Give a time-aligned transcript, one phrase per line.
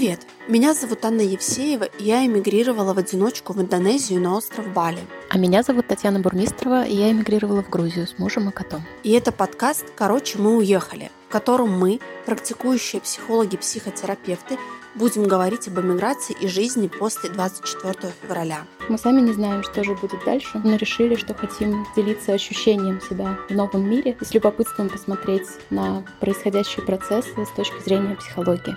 [0.00, 0.26] Привет!
[0.48, 5.00] Меня зовут Анна Евсеева, и я эмигрировала в одиночку в Индонезию на остров Бали.
[5.28, 8.82] А меня зовут Татьяна Бурмистрова, и я эмигрировала в Грузию с мужем и котом.
[9.02, 14.56] И это подкаст «Короче, мы уехали», в котором мы, практикующие психологи-психотерапевты,
[14.94, 18.60] будем говорить об эмиграции и жизни после 24 февраля.
[18.88, 23.38] Мы сами не знаем, что же будет дальше, но решили, что хотим делиться ощущением себя
[23.50, 28.74] в новом мире и с любопытством посмотреть на происходящие процессы с точки зрения психологии.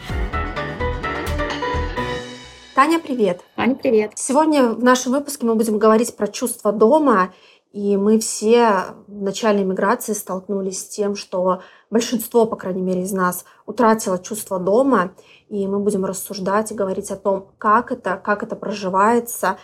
[2.75, 3.41] Таня, привет.
[3.55, 4.13] Аня, привет.
[4.15, 7.31] Сегодня в нашем выпуске мы будем говорить про чувство дома.
[7.71, 11.61] И мы все в начале миграции столкнулись с тем, что
[11.91, 15.13] большинство, по крайней мере, из нас утратило чувство дома.
[15.49, 19.57] И мы будем рассуждать и говорить о том, как это, как это проживается.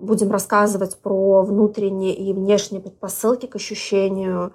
[0.00, 4.52] Будем рассказывать про внутренние и внешние предпосылки к ощущению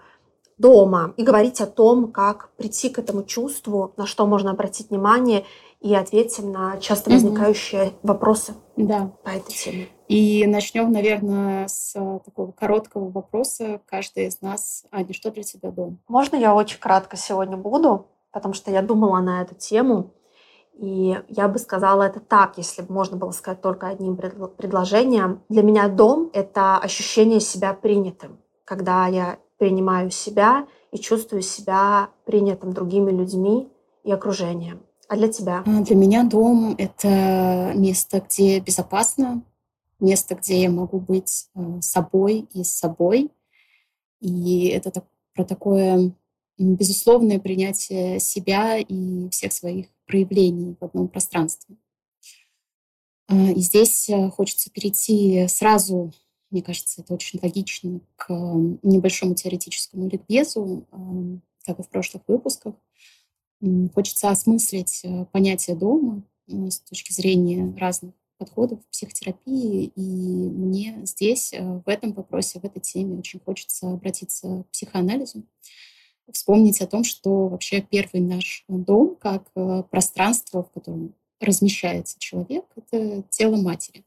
[0.57, 5.45] дома и говорить о том, как прийти к этому чувству, на что можно обратить внимание
[5.79, 7.95] и ответим на часто возникающие угу.
[8.03, 9.11] вопросы да.
[9.23, 9.87] по этой теме.
[10.07, 13.81] И начнем, наверное, с э, такого короткого вопроса.
[13.87, 15.99] Каждый из нас, Аня, что для тебя дом?
[16.07, 20.13] Можно я очень кратко сегодня буду, потому что я думала на эту тему.
[20.73, 25.41] И я бы сказала это так, если бы можно было сказать только одним предложением.
[25.49, 32.73] Для меня дом— это ощущение себя принятым, когда я принимаю себя и чувствую себя принятым
[32.73, 33.71] другими людьми
[34.03, 34.86] и окружением.
[35.09, 35.63] А для тебя?
[35.65, 39.43] А, для меня дом— это место, где безопасно,
[39.99, 43.31] место, где я могу быть э, собой и с собой.
[44.19, 46.13] И это так, про такое
[46.57, 51.77] безусловное принятие себя и всех своих проявлений в одном пространстве.
[53.27, 56.11] А, и здесь э, хочется перейти сразу,
[56.51, 58.29] мне кажется, это очень логично, к
[58.83, 60.85] небольшому теоретическому ликбезу,
[61.65, 62.75] как и в прошлых выпусках.
[63.93, 69.91] Хочется осмыслить э, понятие дома э, с точки зрения разных подходов психотерапии.
[69.95, 75.43] И мне здесь, э, в этом вопросе, в этой теме очень хочется обратиться к психоанализу,
[76.31, 79.49] вспомнить о том, что вообще первый наш дом, как
[79.89, 84.03] пространство, в котором размещается человек, это тело матери.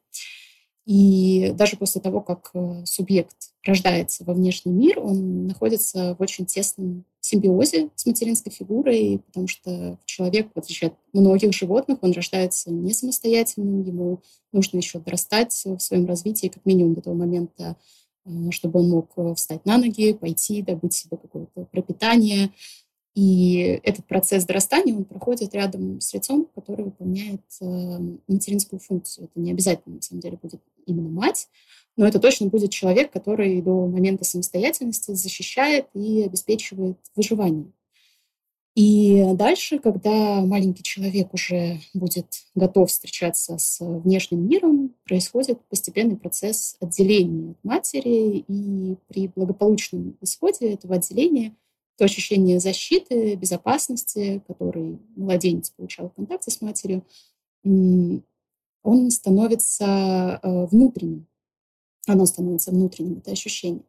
[0.87, 2.53] И даже после того, как
[2.85, 9.47] субъект рождается во внешний мир, он находится в очень тесном симбиозе с материнской фигурой, потому
[9.47, 15.53] что человек, в отличие от многих животных, он рождается не самостоятельным, ему нужно еще дорастать
[15.65, 17.77] в своем развитии как минимум до того момента,
[18.25, 22.51] э, чтобы он мог э, встать на ноги, пойти, добыть себе какое-то пропитание.
[23.21, 29.27] И этот процесс дорастания, он проходит рядом с лицом, который выполняет э, материнскую функцию.
[29.27, 31.49] Это не обязательно, на самом деле, будет именно мать,
[31.99, 37.71] но это точно будет человек, который до момента самостоятельности защищает и обеспечивает выживание.
[38.75, 46.79] И дальше, когда маленький человек уже будет готов встречаться с внешним миром, происходит постепенный процесс
[46.81, 51.55] отделения от матери, и при благополучном исходе этого отделения
[52.01, 57.05] то ощущение защиты, безопасности, который младенец получал в контакте с матерью,
[57.63, 61.27] он становится э, внутренним
[62.07, 63.83] оно становится внутренним, это ощущение.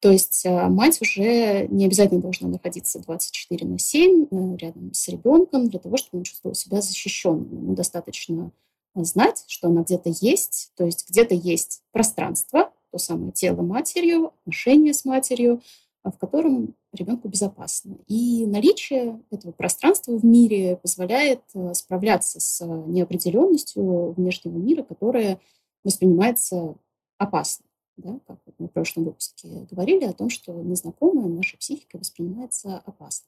[0.00, 5.08] То есть а, мать уже не обязательно должна находиться 24 на 7 э, рядом с
[5.08, 7.48] ребенком для того, чтобы он чувствовал себя защищенным.
[7.50, 8.52] Ему достаточно
[8.94, 14.92] знать, что она где-то есть, то есть где-то есть пространство, то самое тело матерью, отношения
[14.92, 15.62] с матерью,
[16.10, 17.98] в котором ребенку безопасно.
[18.06, 25.40] И наличие этого пространства в мире позволяет э, справляться с неопределенностью внешнего мира, которая
[25.84, 26.76] воспринимается
[27.18, 27.66] опасно.
[27.96, 33.26] Да, как мы в прошлом выпуске говорили о том, что незнакомое нашей психикой воспринимается опасно.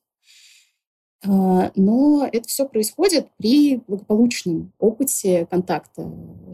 [1.27, 6.03] А, но это все происходит при благополучном опыте контакта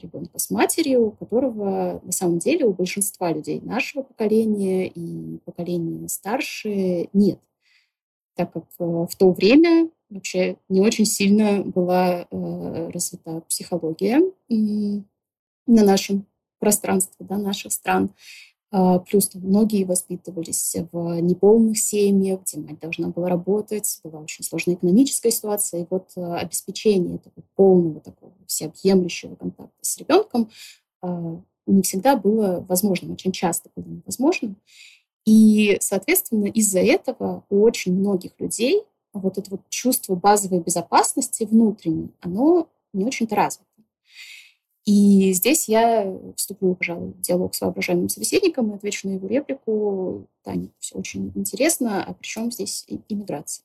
[0.00, 7.08] ребенка с матерью, которого на самом деле у большинства людей нашего поколения и поколения старше
[7.12, 7.40] нет.
[8.36, 15.04] Так как э, в то время вообще не очень сильно была э, развита психология на
[15.66, 16.26] нашем
[16.58, 18.10] пространстве да, наших стран.
[18.76, 24.74] А, плюс многие воспитывались в неполных семьях, где мать должна была работать, была очень сложная
[24.74, 25.82] экономическая ситуация.
[25.82, 30.50] И вот а, обеспечение такого полного, такого всеобъемлющего контакта с ребенком
[31.02, 34.56] а, не всегда было возможным, очень часто было невозможным.
[35.24, 38.82] И, соответственно, из-за этого у очень многих людей
[39.12, 43.68] вот это вот чувство базовой безопасности внутренней, оно не очень-то развито.
[44.84, 50.26] И здесь я вступлю, пожалуй, в диалог с воображаемым собеседником и отвечу на его реплику.
[50.42, 53.64] Таня, все очень интересно, а при чем здесь иммиграция?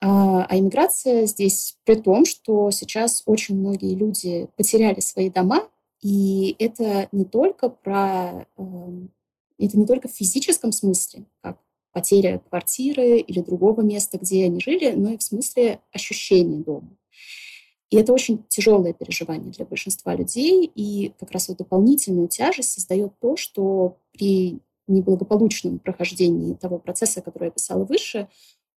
[0.00, 5.68] А, а иммиграция здесь при том, что сейчас очень многие люди потеряли свои дома,
[6.02, 9.10] и это не только про эм,
[9.58, 11.58] это не только в физическом смысле, как
[11.92, 16.90] потеря квартиры или другого места, где они жили, но и в смысле ощущения дома.
[17.90, 23.12] И это очень тяжелое переживание для большинства людей, и как раз вот дополнительную тяжесть создает
[23.20, 28.28] то, что при неблагополучном прохождении того процесса, который я писала выше,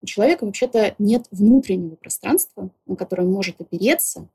[0.02, 4.28] у человека вообще-то нет внутреннего пространства, на которое он может опереться,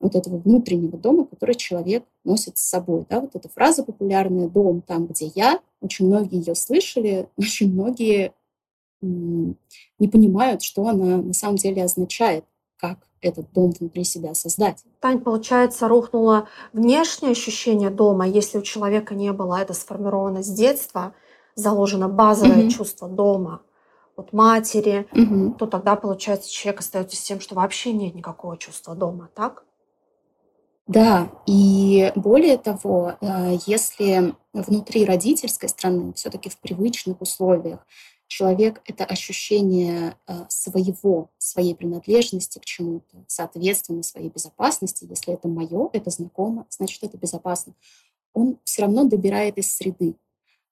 [0.00, 3.04] вот этого внутреннего дома, который человек носит с собой.
[3.08, 3.20] Да?
[3.20, 8.32] Вот эта фраза популярная «дом там, где я», очень многие ее слышали, очень многие
[9.00, 12.44] не понимают, что она на самом деле означает,
[12.78, 14.84] как этот дом внутри себя создать.
[15.00, 18.26] Тань, получается, рухнуло внешнее ощущение дома.
[18.26, 21.14] Если у человека не было это сформировано с детства,
[21.54, 22.70] заложено базовое угу.
[22.70, 23.62] чувство дома
[24.16, 25.54] от матери, угу.
[25.58, 29.64] то тогда, получается, человек остается с тем, что вообще нет никакого чувства дома, так?
[30.86, 37.80] Да, и более того, э, если внутри родительской страны, все-таки в привычных условиях,
[38.28, 45.90] человек— это ощущение э, своего, своей принадлежности к чему-то, соответственно, своей безопасности, если это мое,
[45.92, 47.74] это знакомо, значит, это безопасно,
[48.32, 50.14] он все равно добирает из среды.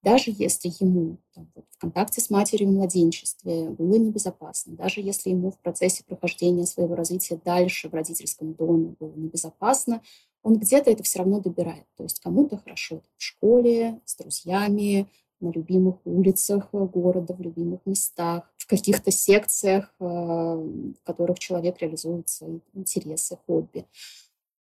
[0.03, 5.31] Даже если ему там, вот, в контакте с матерью в младенчестве было небезопасно, даже если
[5.31, 10.01] ему в процессе прохождения своего развития дальше в родительском доме было небезопасно,
[10.45, 11.87] он где-то это все равно добирает.
[11.97, 15.09] То есть кому-то хорошо в школе, с друзьями,
[15.41, 22.29] на любимых улицах города, в любимых местах, в каких-то секциях, э, в которых человек реализует
[22.29, 23.87] свои интересы, хобби.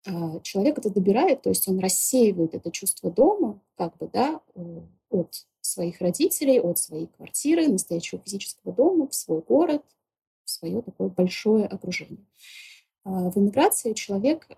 [0.06, 4.42] А, человек это добирает, то есть он рассеивает это чувство дома, как бы, да,
[5.10, 9.84] от своих родителей, от своей квартиры, настоящего физического дома в свой город,
[10.44, 12.26] в свое такое большое окружение.
[13.06, 14.50] В эмиграции человек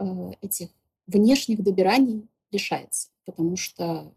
[0.42, 0.70] этих
[1.06, 4.12] внешних добираний лишается, потому что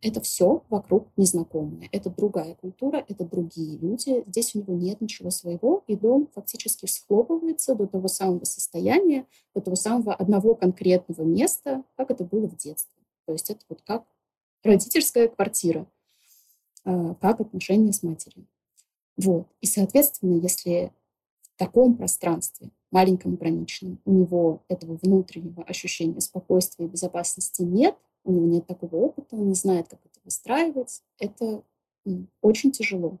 [0.00, 1.88] это все вокруг незнакомое.
[1.92, 4.22] Это другая культура, это другие люди.
[4.26, 9.60] Здесь у него нет ничего своего, и дом фактически схлопывается до того самого состояния, до
[9.60, 13.02] того самого одного конкретного места, как это было в детстве.
[13.26, 14.04] То есть это вот как
[14.62, 15.86] родительская квартира,
[16.84, 18.46] а, как отношения с матерью.
[19.16, 19.46] Вот.
[19.60, 20.92] И, соответственно, если
[21.42, 28.32] в таком пространстве, маленьком ограниченном, у него этого внутреннего ощущения спокойствия и безопасности нет, у
[28.32, 31.62] него нет такого опыта, он не знает, как это выстраивать, это
[32.40, 33.18] очень тяжело,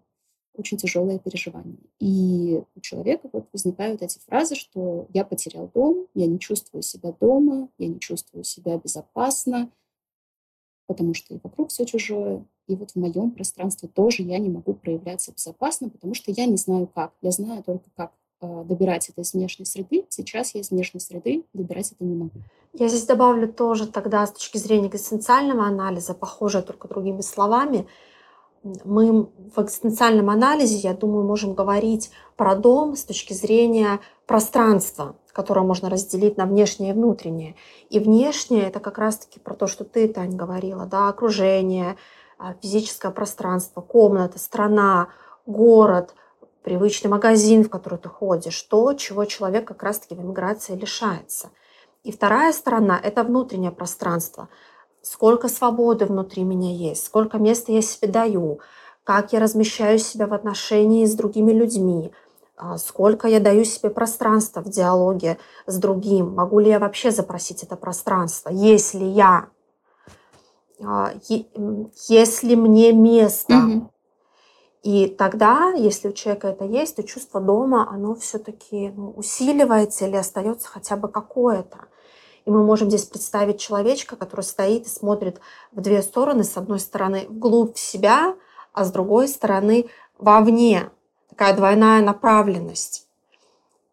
[0.54, 1.78] очень тяжелое переживание.
[2.00, 7.12] И у человека вот возникают эти фразы, что я потерял дом, я не чувствую себя
[7.12, 9.70] дома, я не чувствую себя безопасно,
[10.86, 14.74] потому что и вокруг все чужое, и вот в моем пространстве тоже я не могу
[14.74, 17.14] проявляться безопасно, потому что я не знаю как.
[17.20, 18.12] Я знаю только как
[18.64, 20.06] добирать это из внешней среды.
[20.08, 22.40] Сейчас я из внешней среды добирать это не могу.
[22.72, 27.86] Я здесь добавлю тоже тогда с точки зрения экзистенциального анализа, похоже только другими словами,
[28.84, 35.66] мы в экзистенциальном анализе, я думаю, можем говорить про дом с точки зрения пространства, которое
[35.66, 37.56] можно разделить на внешнее и внутреннее.
[37.90, 41.96] И внешнее– это как раз-таки про то, что ты, Тань, говорила, да, окружение,
[42.38, 45.08] а, физическое пространство, комната, страна,
[45.46, 46.14] город,
[46.64, 51.50] привычный магазин, в который ты ходишь, то, чего человек как раз-таки в эмиграции лишается.
[52.02, 54.48] И вторая сторона– это внутреннее пространство.
[55.02, 58.60] Сколько свободы внутри меня есть, сколько места я себе даю,
[59.04, 62.10] как я размещаю себя в отношении с другими людьми–
[62.56, 67.64] а, сколько я даю себе пространства в диалоге с другим, могу ли я вообще запросить
[67.64, 69.48] это пространство, если я,
[70.80, 71.12] а,
[72.08, 73.56] если мне место.
[73.56, 73.90] Угу.
[74.84, 80.16] И тогда, если у человека это есть, то чувство дома, оно все-таки ну, усиливается или
[80.16, 81.78] остается хотя бы какое-то.
[82.44, 85.40] И мы можем здесь представить человечка, который стоит и смотрит
[85.72, 86.44] в две стороны.
[86.44, 88.36] С одной стороны, вглубь себя,
[88.74, 89.88] а с другой стороны,
[90.18, 90.90] вовне
[91.30, 93.08] такая двойная направленность.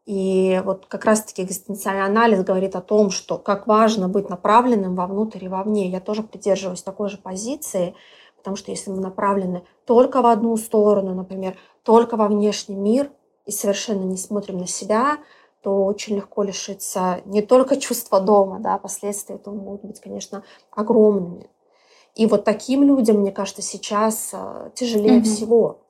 [0.06, 5.46] И вот как раз-таки экзистенциальный анализ говорит о том, что как важно быть направленным вовнутрь
[5.46, 5.90] и вовне.
[5.90, 7.96] Я тоже придерживаюсь такой же позиции,
[8.42, 13.12] потому что если мы направлены только в одну сторону, например, только во внешний мир
[13.46, 15.20] и совершенно не смотрим на себя,
[15.62, 21.50] то очень легко лишиться не только чувства дома, да, последствия этого могут быть, конечно, огромными.
[22.16, 25.24] И вот таким людям, мне кажется, сейчас э, тяжелее mm-hmm.
[25.24, 25.82] всего.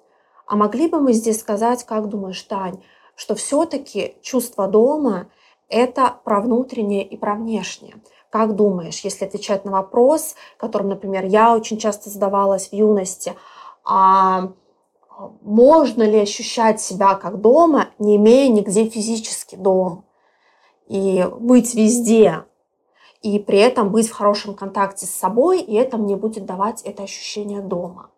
[0.45, 2.83] А могли бы мы здесь сказать, как думаешь, Тань,
[3.15, 5.29] что все-таки чувство дома–
[5.69, 7.95] это про внутреннее и про внешнее?
[8.31, 13.33] Как думаешь, если отвечать на вопрос, которым, например, я очень часто задавалась в юности,
[13.83, 14.53] а
[15.41, 20.05] можно ли ощущать себя как дома, не имея нигде физически дом,
[20.87, 22.45] и быть везде,
[23.21, 27.03] и при этом быть в хорошем контакте с собой, и это мне будет давать это
[27.03, 28.11] ощущение дома.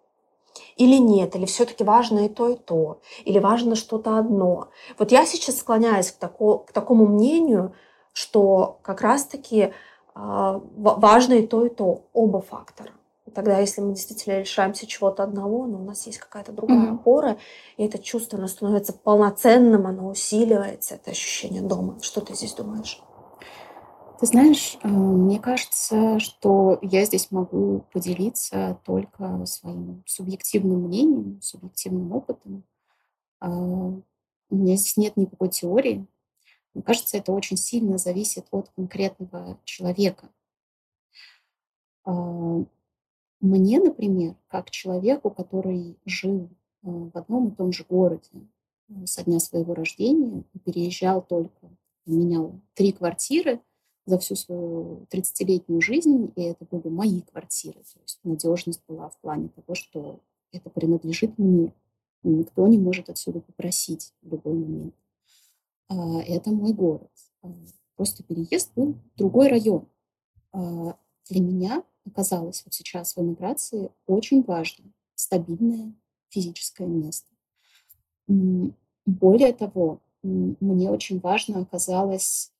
[0.77, 4.69] Или нет, или все-таки важно и то, и то, или важно что-то одно.
[4.99, 7.73] Вот я сейчас склоняюсь к, тако, к такому мнению,
[8.13, 9.73] что как раз-таки
[10.15, 12.91] важно и то, и то, оба фактора.
[13.33, 16.95] Тогда, если мы действительно лишаемся чего-то одного, но у нас есть какая-то другая mm-hmm.
[16.95, 17.37] опора,
[17.77, 21.97] и это чувство оно становится полноценным, оно усиливается, это ощущение дома.
[22.01, 23.01] Что ты здесь думаешь?
[24.19, 32.11] Ты знаешь, э, мне кажется, что я здесь могу поделиться только своим субъективным мнением, субъективным
[32.11, 32.63] опытом.
[33.39, 34.01] А, у
[34.49, 36.05] меня здесь нет никакой теории.
[36.73, 40.29] Мне кажется, это очень сильно зависит от конкретного человека.
[42.05, 42.65] А,
[43.43, 46.49] мне, например, как человеку, который жил
[46.83, 48.29] э, в одном и том же городе
[48.89, 51.69] э, со дня своего рождения, переезжал только,
[52.05, 53.61] менял три квартиры
[54.05, 57.81] за всю свою 30-летнюю жизнь, и это были мои квартиры.
[57.93, 60.19] То есть надежность была в плане того, что
[60.51, 61.73] это принадлежит мне.
[62.23, 64.95] Никто не может отсюда попросить в любой момент.
[65.93, 67.11] А, это мой город.
[67.41, 67.53] А,
[67.95, 69.87] просто переезд был в другой район.
[70.51, 74.85] Для меня оказалось вот сейчас в эмиграции очень важно
[75.15, 75.93] стабильное
[76.29, 77.27] физическое место.
[78.27, 82.51] Более того, мне очень важно оказалось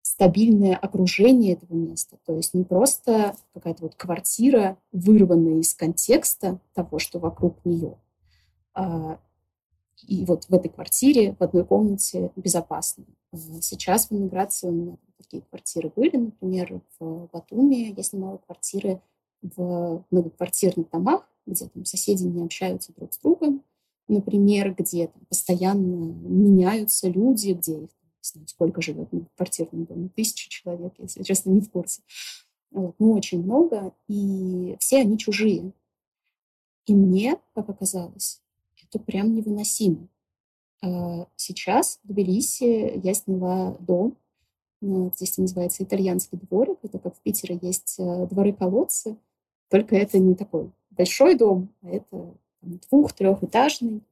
[0.00, 2.18] стабильное окружение этого места.
[2.24, 7.98] То есть не просто какая-то вот квартира, вырванная из контекста того, что вокруг нее.
[8.72, 9.20] А,
[10.02, 13.04] и вот в этой квартире, в одной комнате безопасно.
[13.32, 16.16] А сейчас в эмиграции у меня такие квартиры были.
[16.16, 19.00] Например, в Батуми я снимала квартиры
[19.42, 23.62] в многоквартирных домах, где там соседи не общаются друг с другом,
[24.08, 30.08] например, где там постоянно меняются люди, где их не знаю, сколько живет в квартирном доме,
[30.08, 32.02] тысячи человек, если честно, не в курсе.
[32.70, 35.72] Вот, ну, очень много, и все они чужие.
[36.86, 38.42] И мне, как оказалось,
[38.88, 40.08] это прям невыносимо.
[40.82, 44.16] А сейчас в Тбилиси я сняла дом
[44.80, 46.78] ну, здесь называется итальянский дворик.
[46.82, 49.16] Это как в Питере есть э, дворы-колодцы.
[49.68, 54.02] Только это не такой большой дом, а это двух-трехэтажный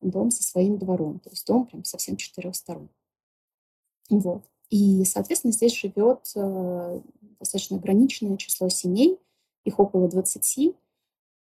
[0.00, 1.18] дом со своим двором.
[1.20, 2.88] То есть дом прям совсем четырех сторон.
[4.10, 4.44] Вот.
[4.70, 7.00] И, соответственно, здесь живет э,
[7.38, 9.18] достаточно ограниченное число семей,
[9.64, 10.74] их около 20,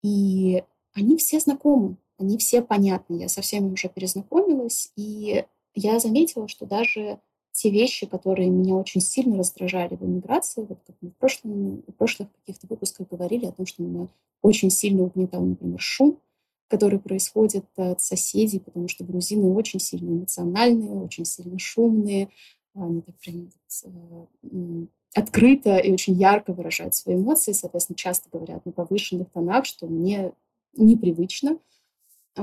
[0.03, 0.65] и
[0.95, 3.17] они все знакомы, они все понятны.
[3.17, 5.45] Я со всеми уже перезнакомилась, и
[5.75, 7.21] я заметила, что даже
[7.53, 11.93] те вещи, которые меня очень сильно раздражали в эмиграции, вот как мы в, прошлом, в
[11.93, 14.09] прошлых каких-то выпусках говорили о том, что меня
[14.43, 16.21] очень сильно угнетал, например, шум,
[16.69, 22.29] который происходит от соседей, потому что грузины очень сильно эмоциональные, очень сильно шумные,
[22.75, 29.31] они так прям открыто и очень ярко выражают свои эмоции, соответственно, часто говорят на повышенных
[29.31, 30.33] тонах, что мне
[30.77, 31.59] непривычно.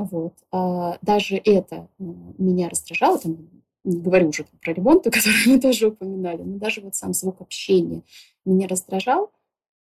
[0.04, 0.34] Вот.
[0.52, 2.04] А даже это э,
[2.38, 3.50] меня раздражало, там,
[3.84, 8.04] не говорю уже про ремонт, который мы тоже упоминали, но даже вот сам звук общения
[8.44, 9.32] меня раздражал.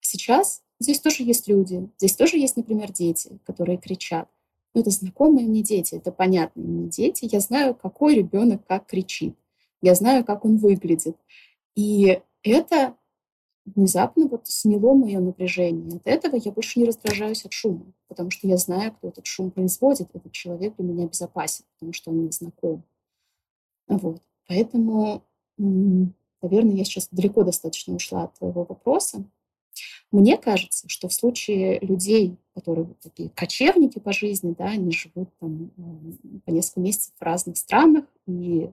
[0.01, 4.29] Сейчас здесь тоже есть люди, здесь тоже есть, например, дети, которые кричат.
[4.75, 7.29] Но это знакомые мне дети, это понятные мне дети.
[7.31, 9.35] Я знаю, какой ребенок как кричит.
[9.81, 11.17] Я знаю, как он выглядит.
[11.75, 12.95] И это
[13.75, 15.97] внезапно вот сняло мое напряжение.
[15.97, 19.51] От этого я больше не раздражаюсь от шума, потому что я знаю, кто этот шум
[19.51, 20.09] производит.
[20.15, 22.85] Этот человек для меня безопасен, потому что он мне знаком.
[23.89, 24.23] Вот.
[24.49, 25.23] Поэтому,
[25.59, 29.25] наверное, я сейчас далеко достаточно ушла от твоего вопроса.
[30.11, 35.29] Мне кажется, что в случае людей, которые вот такие кочевники по жизни, да, они живут
[35.39, 35.71] там
[36.45, 38.71] по несколько месяцев в разных странах, и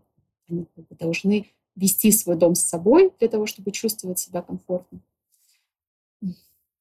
[0.47, 4.99] они как бы должны вести свой дом с собой для того, чтобы чувствовать себя комфортно.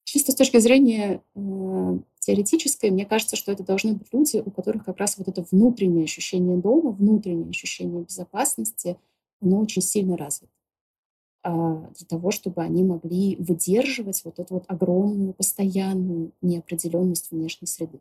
[0.04, 4.84] Чисто с точки зрения э, теоретической, мне кажется, что это должны быть люди, у которых
[4.84, 8.98] как раз вот это внутреннее ощущение дома, внутреннее ощущение безопасности,
[9.40, 10.52] оно очень сильно развито
[11.42, 18.00] а, для того, чтобы они могли выдерживать вот эту вот огромную, постоянную неопределенность внешней среды.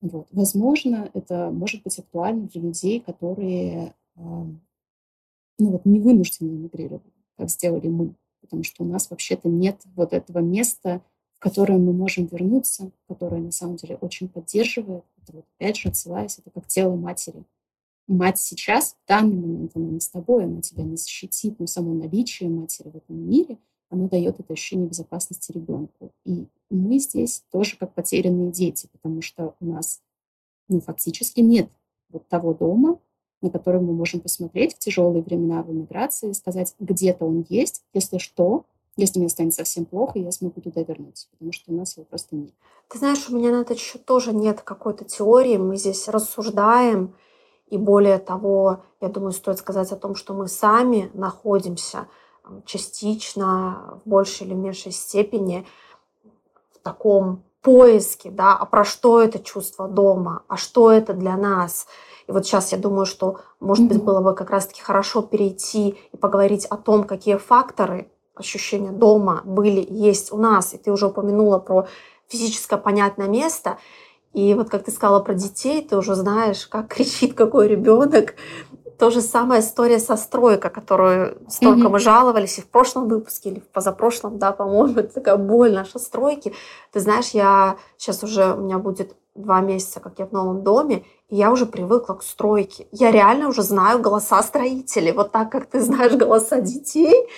[0.00, 0.26] Вот.
[0.32, 3.94] Возможно, это может быть актуально для людей, которые
[5.62, 7.02] ну, вот, не вынуждены эмигрировать,
[7.36, 11.00] как сделали мы потому что у нас вообще-то нет вот этого места,
[11.32, 15.04] в которое мы можем вернуться, которое на самом деле очень поддерживает.
[15.22, 17.44] Это вот опять же отсылаясь, это как тело матери.
[18.08, 21.94] Мать сейчас, в данный момент, она не с тобой, она тебя не защитит, но само
[21.94, 26.12] наличие матери в этом мире, оно дает это ощущение безопасности ребенку.
[26.24, 30.02] И мы здесь тоже как потерянные дети, потому что у нас
[30.68, 31.70] ну, фактически нет
[32.08, 32.98] вот того дома,
[33.42, 38.18] на который мы можем посмотреть в тяжелые времена в эмиграции сказать, где-то он есть, если
[38.18, 38.64] что,
[38.96, 42.36] если мне станет совсем плохо, я смогу туда вернуться, потому что у нас его просто
[42.36, 42.52] нет.
[42.88, 47.14] Ты знаешь, у меня на этот счет тоже нет какой-то теории, мы здесь рассуждаем,
[47.68, 52.06] и более того, я думаю, стоит сказать о том, что мы сами находимся
[52.66, 55.66] частично, в большей или меньшей степени
[56.70, 61.86] в таком поиске, да, а про что это чувство дома, а что это для нас.
[62.26, 66.16] И вот сейчас я думаю, что, может быть, было бы как раз-таки хорошо перейти и
[66.16, 70.74] поговорить о том, какие факторы ощущения дома были, есть у нас.
[70.74, 71.86] И ты уже упомянула про
[72.28, 73.78] физическое понятное место.
[74.32, 78.34] И вот как ты сказала про детей, ты уже знаешь, как кричит какой ребенок.
[79.02, 81.88] То же самая история со стройкой, которую столько mm-hmm.
[81.88, 85.98] мы жаловались и в прошлом выпуске, или в позапрошлом, да, по-моему, это такая боль наша
[85.98, 86.54] стройки.
[86.92, 91.04] Ты знаешь, я сейчас уже, у меня будет два месяца, как я в новом доме,
[91.28, 92.86] и я уже привыкла к стройке.
[92.92, 97.28] Я реально уже знаю голоса строителей, вот так, как ты знаешь голоса детей.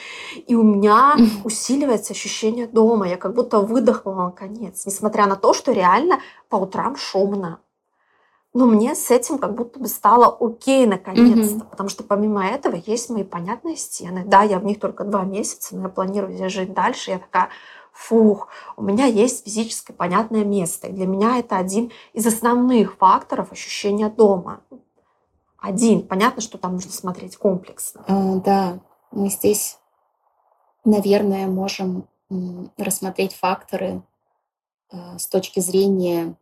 [0.46, 3.08] И у меня усиливается ощущение дома.
[3.08, 7.60] Я как будто выдохнула наконец, несмотря на то, что реально по утрам шумно.
[8.54, 11.70] Но мне с этим как будто бы стало окей наконец-то, mm-hmm.
[11.70, 14.22] потому что помимо этого есть мои понятные стены.
[14.24, 17.10] Да, я в них только два месяца, но я планирую здесь жить дальше.
[17.10, 17.48] Я такая,
[17.92, 20.88] фух, у меня есть физическое понятное место.
[20.88, 24.60] И для меня это один из основных факторов ощущения дома.
[25.58, 26.06] Один.
[26.06, 28.04] Понятно, что там нужно смотреть комплексно.
[28.06, 28.78] А, да,
[29.10, 29.78] мы здесь,
[30.84, 32.06] наверное, можем
[32.76, 34.02] рассмотреть факторы
[34.90, 36.36] а, с точки зрения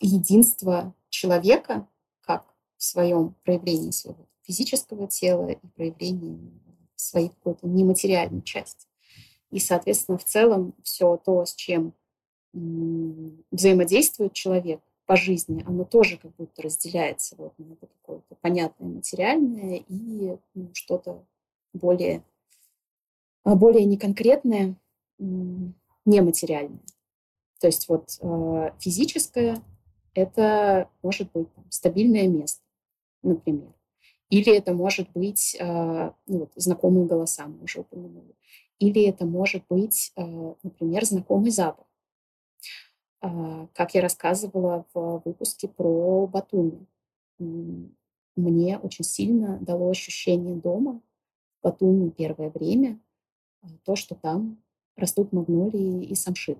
[0.00, 1.88] единства человека,
[2.22, 2.44] как
[2.76, 6.52] в своем проявлении своего физического тела и проявлении
[6.96, 8.86] своей какой-то нематериальной части.
[9.50, 11.94] И, соответственно, в целом все то, с чем
[12.52, 19.82] взаимодействует человек по жизни, оно тоже как будто разделяется вот на это какое-то понятное материальное
[19.88, 21.24] и ну, что-то
[21.72, 22.24] более,
[23.44, 24.76] а, более неконкретное,
[25.18, 26.82] нематериальное.
[27.58, 29.62] То есть вот э, физическое—
[30.14, 32.62] это может быть там, стабильное место,
[33.22, 33.72] например.
[34.30, 35.64] Или это может быть э,
[36.26, 38.34] ну, вот, знакомые голоса, мы уже упомянули.
[38.78, 41.86] Или это может быть, э, например, знакомый запах.
[43.22, 46.86] А, как я рассказывала в выпуске про Батуми.
[47.38, 51.00] Мне очень сильно дало ощущение дома
[51.60, 52.98] в Батуми первое время
[53.62, 54.60] а, то, что там
[54.96, 56.58] растут магнолии и самшит.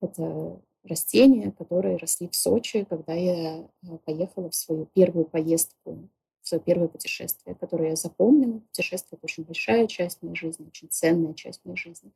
[0.00, 6.08] Это растения, которые росли в Сочи, когда я э, поехала в свою первую поездку
[6.48, 8.60] свое первое путешествие, которое я запомнила.
[8.60, 12.10] Путешествие— это очень большая часть моей жизни, очень ценная часть моей жизни.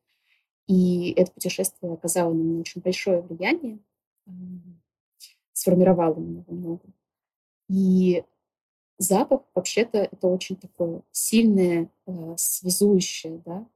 [0.66, 3.79] И это путешествие оказало на меня очень большое влияние,
[5.53, 6.94] сформировало меня во многом.
[7.68, 8.25] И
[8.98, 13.66] запах, вообще-то, это очень такое сильное, э, связующее, да,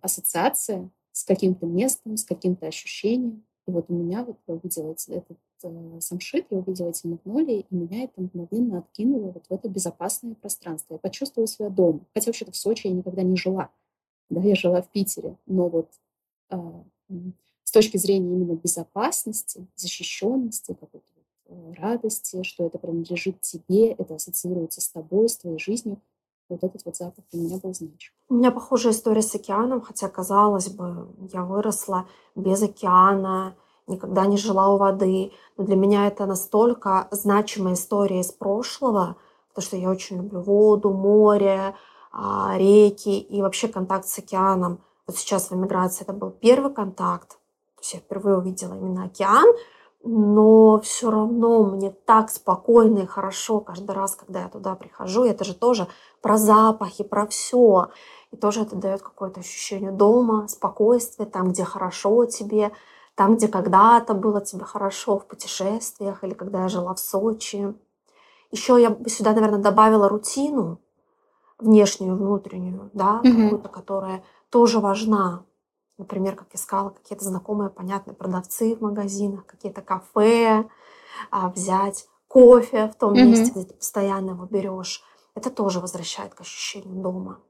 [0.00, 3.44] ассоциация с каким-то местом, с каким-то ощущением.
[3.68, 7.74] И вот у меня вот я увидела этот э, самшит, я увидела эти магнолии, и
[7.74, 10.94] меня это мгновенно откинуло вот в это безопасное пространство.
[10.94, 12.00] Я почувствовала себя дома.
[12.14, 13.70] Хотя вообще-то в Сочи я никогда не жила.
[14.30, 15.36] Да, я жила в Питере.
[15.44, 15.90] Но вот
[16.48, 16.56] э,
[17.62, 21.04] с точки зрения именно безопасности, защищенности, какой-то
[21.48, 26.00] э, радости, что это принадлежит тебе, это ассоциируется с тобой, с твоей жизнью,
[26.48, 28.12] вот этот вот запах для меня был значим.
[28.28, 33.56] У меня похожая история с океаном, хотя, казалось бы, я выросла без океана,
[33.86, 35.32] никогда не жила у воды.
[35.56, 39.16] Но для меня это настолько значимая история из прошлого,
[39.48, 41.74] потому что я очень люблю воду, море,
[42.12, 44.80] а, реки и вообще контакт с океаном.
[45.06, 47.30] Вот сейчас в эмиграции это был первый контакт.
[47.76, 49.46] То есть я впервые увидела именно океан,
[50.04, 55.24] но все равно мне так спокойно и хорошо каждый раз, когда я туда прихожу.
[55.24, 55.88] Это же тоже
[56.22, 57.88] про запахи, про все.
[58.30, 62.72] И тоже это дает какое-то ощущение дома, спокойствия, там, где хорошо тебе,
[63.14, 67.74] там, где когда-то было тебе хорошо в путешествиях или когда я жила в Сочи.
[68.50, 70.80] Еще я бы сюда, наверное, добавила рутину,
[71.58, 73.42] внешнюю, внутреннюю, да, mm-hmm.
[73.42, 75.44] какую-то, которая тоже важна.
[75.98, 80.68] Например, как я сказала, какие-то знакомые, понятные продавцы в магазинах, какие-то кафе,
[81.30, 83.24] а, взять кофе в том mm-hmm.
[83.24, 85.02] месте, где ты постоянно его берешь.
[85.34, 87.40] Это тоже возвращает к ощущению дома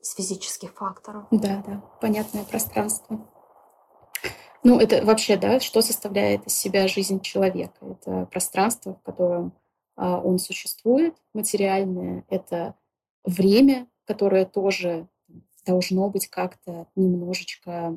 [0.00, 1.24] из физических факторов.
[1.30, 3.26] Да, да, понятное пространство.
[4.62, 7.78] Ну, это вообще, да, что составляет из себя жизнь человека?
[7.80, 9.52] Это пространство, в котором
[9.96, 12.74] а, он существует, материальное, это
[13.24, 15.08] время, которое тоже
[15.70, 17.96] должно быть как-то немножечко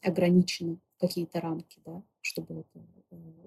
[0.00, 2.86] ограничено какие-то рамки, да, чтобы это,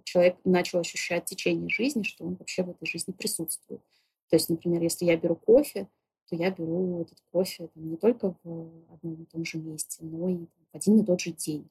[0.04, 3.82] человек начал ощущать течение жизни, что он вообще в этой жизни присутствует.
[4.30, 5.88] То есть, например, если я беру кофе,
[6.30, 10.30] то я беру этот кофе там, не только в одном и том же месте, но
[10.30, 11.68] и в один и тот же день.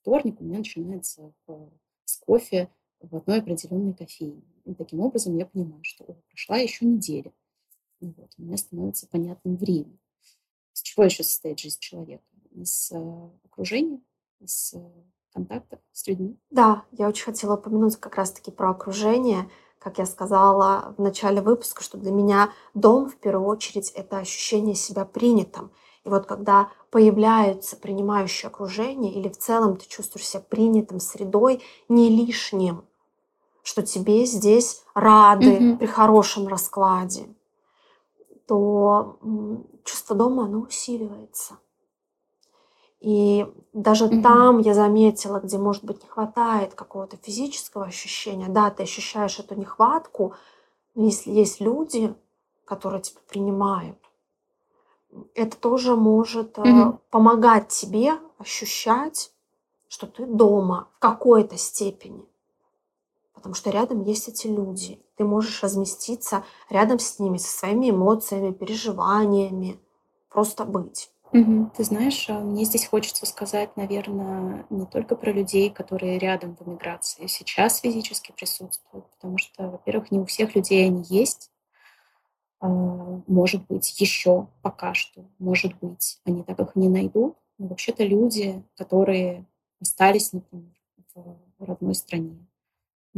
[0.00, 1.32] Вторник у меня начинается
[2.04, 2.68] с кофе
[3.00, 4.42] в одной определенной кофейне.
[4.64, 7.32] И таким образом я понимаю, что о, прошла еще неделя.
[8.00, 9.98] Вот, у меня становится понятным время.
[10.78, 12.22] Из чего еще состоит жизнь человека?
[12.52, 14.00] Из э, окружения,
[14.38, 14.78] из э,
[15.32, 16.38] контактов с людьми?
[16.50, 19.50] Да, я очень хотела упомянуть как раз-таки про окружение.
[19.80, 24.76] Как я сказала в начале выпуска, что для меня дом в первую очередь это ощущение
[24.76, 25.72] себя принятым.
[26.04, 32.08] И вот когда появляется принимающее окружение или в целом ты чувствуешь себя принятым средой, не
[32.08, 32.84] лишним,
[33.64, 35.78] что тебе здесь рады mm-hmm.
[35.78, 37.26] при хорошем раскладе,
[38.48, 39.18] то
[39.84, 41.58] чувство дома, оно усиливается.
[42.98, 44.22] И даже mm-hmm.
[44.22, 49.54] там я заметила, где, может быть, не хватает какого-то физического ощущения, да, ты ощущаешь эту
[49.54, 50.34] нехватку,
[50.94, 52.12] но если есть люди,
[52.64, 53.98] которые тебя принимают,
[55.34, 56.98] это тоже может mm-hmm.
[57.10, 59.32] помогать тебе ощущать,
[59.88, 62.26] что ты дома в какой-то степени.
[63.32, 65.00] Потому что рядом есть эти люди.
[65.18, 69.80] Ты можешь разместиться рядом с ними, со своими эмоциями, переживаниями,
[70.30, 71.10] просто быть.
[71.32, 71.72] Угу.
[71.76, 76.66] Ты знаешь, а, мне здесь хочется сказать, наверное, не только про людей, которые рядом в
[76.66, 81.50] эмиграции сейчас физически присутствуют, потому что, во-первых, не у всех людей они есть.
[82.60, 87.36] А, может быть, еще пока что, может быть, они так их не найдут.
[87.58, 89.44] Но вообще-то люди, которые
[89.80, 90.72] остались, например,
[91.14, 92.47] в родной стране,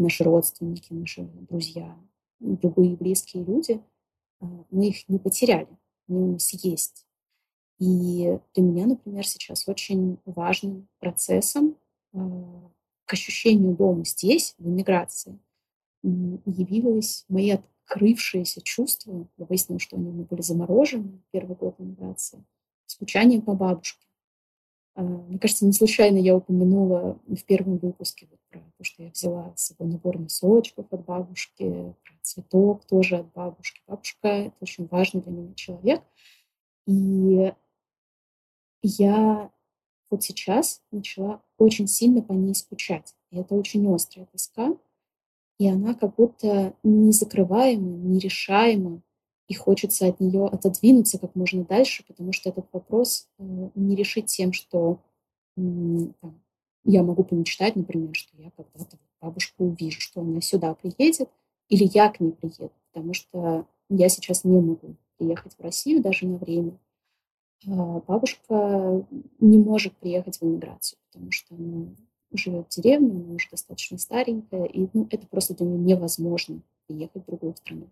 [0.00, 1.96] наши родственники, наши друзья,
[2.40, 3.80] любые близкие люди,
[4.40, 5.68] а, мы их не потеряли,
[6.08, 7.06] они у нас есть.
[7.78, 11.76] И для меня, например, сейчас очень важным процессом
[12.12, 12.18] э,
[13.06, 15.38] к ощущению дома здесь, в эмиграции,
[16.02, 19.26] явилось мои открывшиеся чувства.
[19.38, 22.44] Я выяснила, что они у меня были заморожены первый год эмиграции.
[22.86, 24.06] Скучание по бабушке.
[25.00, 29.10] Э, мне кажется, не случайно я упомянула в первом выпуске вот про то, что я
[29.10, 33.80] взяла с собой набор носочков от бабушки, про цветок тоже от бабушки.
[33.86, 36.02] Бабушка— это очень важный для меня человек.
[36.86, 37.52] И
[38.82, 39.50] я
[40.10, 43.14] вот сейчас начала очень сильно по ней скучать.
[43.30, 44.76] И это очень острая тоска.
[45.58, 49.02] И она как будто незакрываема, нерешаема.
[49.50, 54.26] И хочется от нее отодвинуться как можно дальше, потому что этот вопрос э, не решить
[54.26, 55.00] тем, что
[55.56, 56.40] там,
[56.84, 61.28] я могу помечтать, например, что я когда-то бабушку увижу, что она сюда приедет,
[61.68, 66.28] или я к ней приеду, потому что я сейчас не могу приехать в Россию даже
[66.28, 66.78] на время.
[67.66, 69.04] А, бабушка
[69.40, 71.88] не может приехать в эмиграцию, потому что она
[72.32, 77.24] живет в деревне, она уже достаточно старенькая, и ну, это просто для нее невозможно приехать
[77.24, 77.88] в другую страну.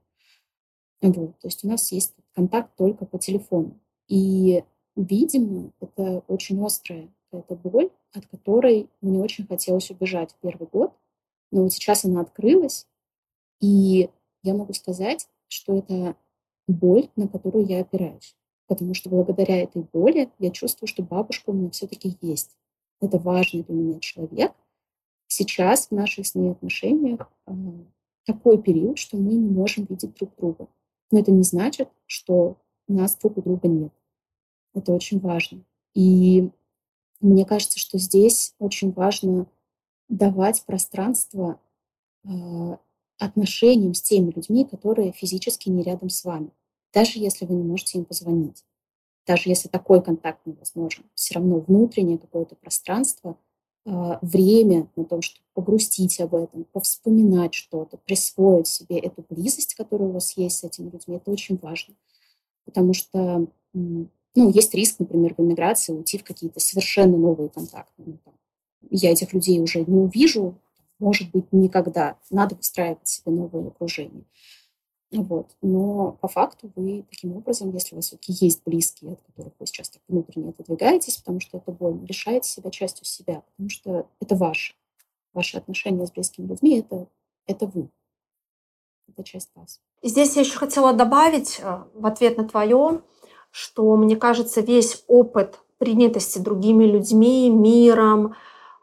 [1.00, 3.78] Вот, то есть у нас есть контакт только по телефону.
[4.08, 4.64] И,
[4.96, 10.92] видимо, это очень острая какая-то боль, от которой мне очень хотелось убежать в первый год.
[11.50, 12.86] Но вот сейчас она открылась,
[13.60, 14.10] и
[14.42, 16.16] я могу сказать, что это
[16.66, 18.36] боль, на которую я опираюсь
[18.68, 22.56] потому что благодаря этой боли я чувствую, что бабушка у меня все-таки есть.
[23.00, 24.52] Это важный для меня человек.
[25.26, 27.52] Сейчас в наших с ней отношениях э,
[28.24, 30.68] такой период, что мы не можем видеть друг друга.
[31.10, 33.92] Но это не значит, что нас друг у друга нет.
[34.74, 35.64] Это очень важно.
[35.94, 36.50] И
[37.20, 39.46] мне кажется, что здесь очень важно
[40.08, 41.60] давать пространство
[42.24, 42.28] э,
[43.18, 46.50] отношениям с теми людьми, которые физически не рядом с вами
[46.92, 48.64] даже если вы не можете им позвонить,
[49.26, 53.36] даже если такой контакт невозможен, все равно внутреннее какое-то пространство,
[54.22, 60.12] время на том, чтобы погрустить об этом, повспоминать что-то, присвоить себе эту близость, которая у
[60.12, 61.94] вас есть с этими людьми, это очень важно.
[62.64, 68.02] Потому что ну, есть риск, например, в эмиграции уйти в какие-то совершенно новые контакты.
[68.04, 68.18] Ну,
[68.90, 70.54] я этих людей уже не увижу,
[70.98, 72.16] может быть, никогда.
[72.30, 74.24] Надо выстраивать себе новое окружение.
[75.10, 75.56] Вот.
[75.62, 79.66] Но по факту вы таким образом, если у вас все-таки есть близкие, от которых вы
[79.66, 84.34] сейчас так внутренне отодвигаетесь, потому что это больно, лишаете себя частью себя, потому что это
[84.34, 84.74] ваше.
[85.32, 87.06] Ваши отношения с близкими людьми это,—
[87.46, 87.88] это вы.
[89.08, 89.80] Это часть вас.
[90.02, 93.02] Здесь я еще хотела добавить э, в ответ на твое,
[93.50, 98.34] что, мне кажется, весь опыт принятости другими людьми, миром,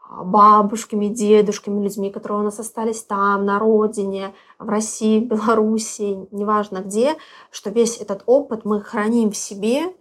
[0.08, 6.78] бабушками, дедушками, людьми, которые у нас остались там, на родине, в России, в Белоруссии, неважно
[6.78, 7.16] где,
[7.50, 9.92] что весь этот опыт мы храним в себе,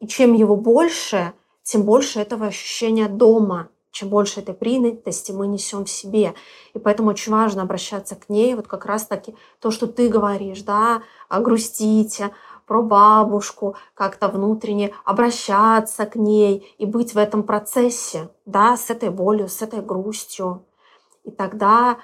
[0.00, 3.68] И чем его больше, тем больше этого ощущения дома.
[3.92, 6.34] Чем больше этой принятости мы несем в себе.
[6.74, 8.54] И поэтому очень важно обращаться к ней.
[8.54, 12.30] Вот как раз-таки то, что ты говоришь, да, грустите,
[12.70, 19.10] про бабушку, как-то внутренне обращаться к ней и быть в этом процессе, да, с этой
[19.10, 20.64] болью, с этой грустью.
[21.24, 21.98] И тогда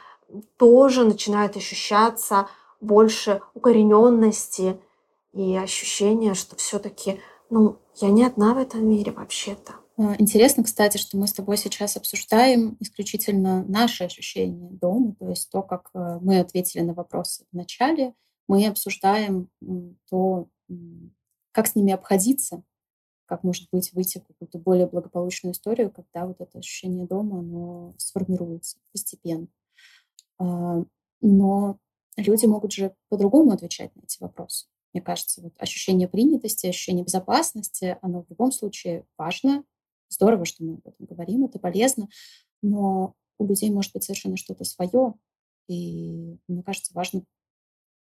[0.57, 2.49] тоже начинает ощущаться
[2.81, 4.81] больше укорененности
[5.33, 9.75] и ощущение, что все-таки, ну, я не одна в этом мире вообще-то.
[9.97, 15.49] А, интересно, кстати, что мы с тобой сейчас обсуждаем исключительно наши ощущения дома, то есть
[15.49, 18.15] то, как э, мы ответили на вопросы в начале,
[18.49, 19.49] мы обсуждаем
[20.11, 20.49] то,
[21.53, 22.63] как с ними обходиться,
[23.27, 27.95] как, может быть, выйти в какую-то более благополучную историю, когда вот это ощущение дома, оно
[27.99, 29.49] сформируется постепенно.
[30.39, 30.85] А,
[31.21, 31.79] но
[32.17, 34.67] люди могут же по-другому отвечать на эти вопросы.
[34.93, 39.65] Мне кажется, вот ощущение принятости, ощущение безопасности, оно в любом случае важно.
[40.09, 42.09] Здорово, что мы об этом говорим, это полезно.
[42.63, 45.15] Но у людей может быть совершенно что-то свое.
[45.69, 47.25] И мне кажется, важно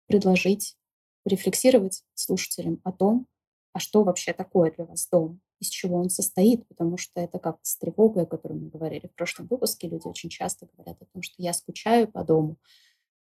[0.07, 0.77] предложить,
[1.24, 3.26] рефлексировать слушателям о том,
[3.72, 7.59] а что вообще такое для вас дом, из чего он состоит, потому что это как
[7.62, 9.88] с тревогой, о которой мы говорили в прошлом выпуске.
[9.88, 12.56] Люди очень часто говорят о том, что я скучаю по дому,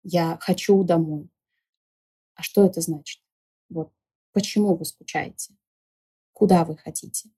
[0.02, 1.28] я хочу домой.
[2.34, 3.22] А что это значит?
[3.68, 3.92] Вот
[4.32, 5.54] почему вы скучаете?
[6.32, 7.28] Куда вы хотите?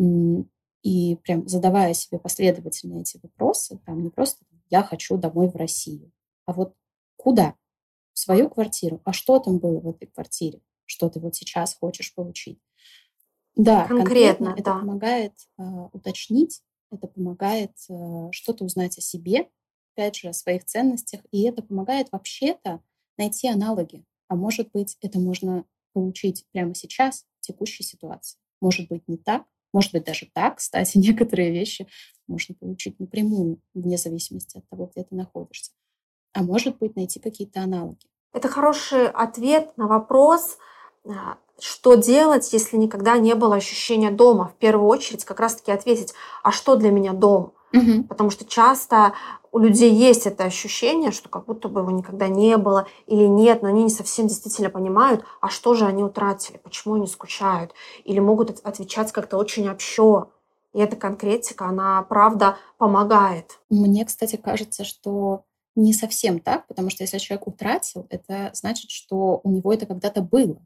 [0.00, 6.10] И прям задавая себе последовательно эти вопросы, там не просто «я хочу домой в Россию»,
[6.46, 6.74] а вот
[7.16, 7.54] куда?
[8.12, 9.00] В свою квартиру.
[9.04, 10.60] А что там было в этой квартире?
[10.84, 12.60] Что ты вот сейчас хочешь получить?
[13.54, 19.48] Да, конкретно, конкретно это помогает э, уточнить, это помогает э, что-то узнать о себе,
[19.94, 22.80] опять же, о своих ценностях, и это помогает вообще-то
[23.18, 24.04] найти аналоги.
[24.28, 28.38] А может быть, это можно получить прямо сейчас, в текущей ситуации.
[28.60, 30.58] Может быть, не так, может быть, даже так.
[30.58, 31.86] Кстати, некоторые вещи
[32.26, 35.72] можно получить напрямую, вне зависимости от того, где ты находишься.
[36.34, 37.98] А может быть, найти какие-то аналоги.
[38.32, 40.56] Это хороший ответ на вопрос,
[41.06, 44.48] а, что делать, если никогда не было ощущения дома.
[44.48, 47.52] В первую очередь как раз-таки ответить, а что для меня дом?
[47.72, 48.04] Угу.
[48.08, 49.14] Потому что часто
[49.50, 53.62] у людей есть это ощущение, что как будто бы его никогда не было или нет,
[53.62, 57.72] но они не совсем действительно понимают, а что же они утратили, почему они скучают,
[58.04, 60.28] или могут отвечать как-то очень общо.
[60.72, 63.58] И эта конкретика, она правда помогает.
[63.68, 69.40] Мне, кстати, кажется, что не совсем так, потому что если человек утратил, это значит, что
[69.42, 70.64] у него это когда-то было.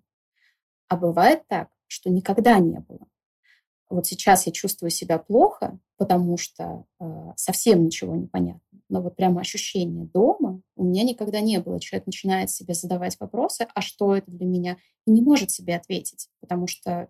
[0.88, 3.07] А бывает так, что никогда не было
[3.88, 8.61] вот сейчас я чувствую себя плохо, потому что э, совсем ничего не понятно.
[8.88, 11.81] Но вот прямо ощущение дома у меня никогда не было.
[11.81, 16.29] Человек начинает себе задавать вопросы, а что это для меня, и не может себе ответить,
[16.40, 17.09] потому что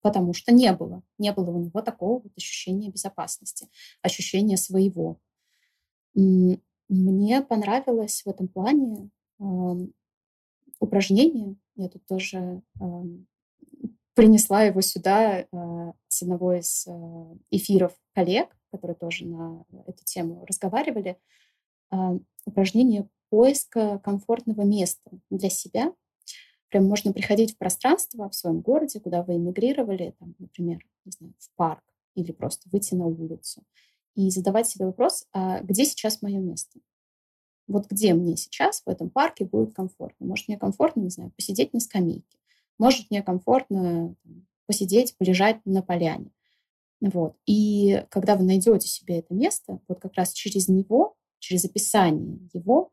[0.00, 1.02] потому что не было.
[1.18, 3.68] Не было у него такого вот ощущения безопасности,
[4.02, 5.20] ощущения своего.
[6.92, 9.08] Мне понравилось в этом плане
[9.40, 9.44] э,
[10.78, 11.56] упражнение.
[11.74, 12.84] Я тут тоже э,
[14.12, 15.46] принесла его сюда э,
[16.08, 16.90] с одного из э,
[17.50, 21.18] эфиров коллег, которые тоже на эту тему разговаривали,
[21.92, 21.96] э,
[22.44, 25.94] упражнение поиска комфортного места для себя.
[26.68, 31.32] Прям можно приходить в пространство в своем городе, куда вы эмигрировали, там, например, не знаю,
[31.38, 31.84] в парк
[32.16, 33.62] или просто выйти на улицу
[34.14, 36.80] и задавать себе вопрос, а где сейчас мое место?
[37.66, 40.26] Вот где мне сейчас в этом парке будет комфортно?
[40.26, 42.38] Может, мне комфортно, не знаю, посидеть на скамейке,
[42.78, 44.14] может мне комфортно
[44.66, 46.30] посидеть, полежать на поляне.
[47.00, 47.36] Вот.
[47.46, 52.90] И когда вы найдете себе это место, вот как раз через него, через описание его,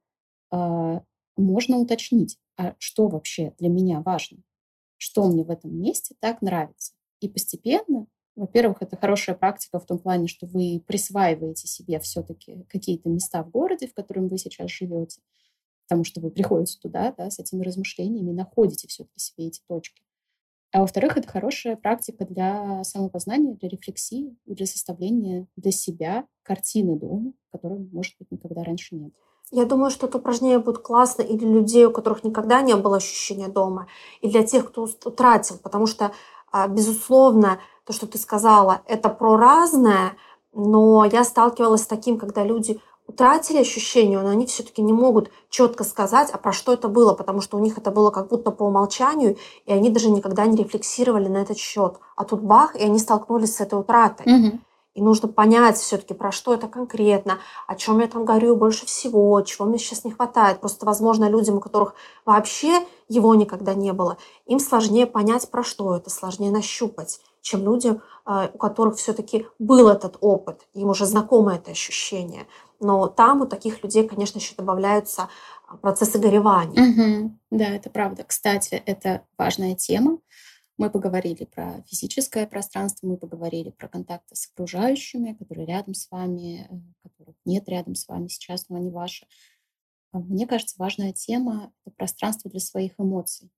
[0.51, 0.99] э,
[1.37, 4.39] можно уточнить, а что вообще для меня важно,
[4.97, 6.93] что мне в этом месте так нравится.
[7.19, 8.07] И постепенно,
[8.39, 13.49] во-первых, это хорошая практика в том плане, что вы присваиваете себе все-таки какие-то места в
[13.49, 15.21] городе, в котором вы сейчас живете
[15.89, 20.03] потому что вы приходите туда да, с этими размышлениями, находите все-таки себе эти точки.
[20.71, 27.33] А во-вторых, это хорошая практика для самопознания, для рефлексии для составления для себя картины дома,
[27.51, 29.13] которой, может быть, никогда раньше не было.
[29.51, 32.97] Я думаю, что это упражнение будет классно и для людей, у которых никогда не было
[32.97, 33.87] ощущения дома,
[34.21, 36.11] и для тех, кто утратил, потому что,
[36.51, 40.15] а, безусловно, то, что ты сказала, это про разное,
[40.53, 45.83] но я сталкивалась с таким, когда люди утратили ощущение, но они все-таки не могут четко
[45.83, 48.61] сказать, а про что это было, потому что у них это было как будто по
[48.61, 51.95] умолчанию, и они даже никогда не рефлексировали на этот счет.
[52.15, 54.31] А тут бах, и они столкнулись с этой утратой.
[54.31, 54.59] Угу.
[54.93, 59.41] И нужно понять все-таки, про что это конкретно, о чем я там говорю больше всего,
[59.41, 60.59] чего мне сейчас не хватает.
[60.59, 65.95] Просто, возможно, людям, у которых вообще его никогда не было, им сложнее понять, про что
[65.95, 71.55] это, сложнее нащупать, чем людям, а, у которых все-таки был этот опыт, им уже знакомо
[71.55, 72.47] это ощущение.
[72.79, 75.29] Но там у таких людей, конечно, еще добавляются
[75.67, 76.81] а, процессы горевания.
[76.81, 77.39] Угу.
[77.51, 78.23] Да, это правда.
[78.23, 80.19] Кстати, это важная тема.
[80.77, 86.67] Мы поговорили про физическое пространство, мы поговорили про контакты с окружающими, которые рядом с вами,
[86.69, 89.27] э, которых нет рядом с вами сейчас, но они ваши.
[90.11, 93.51] А мне кажется, важная тема— это пространство для своих эмоций.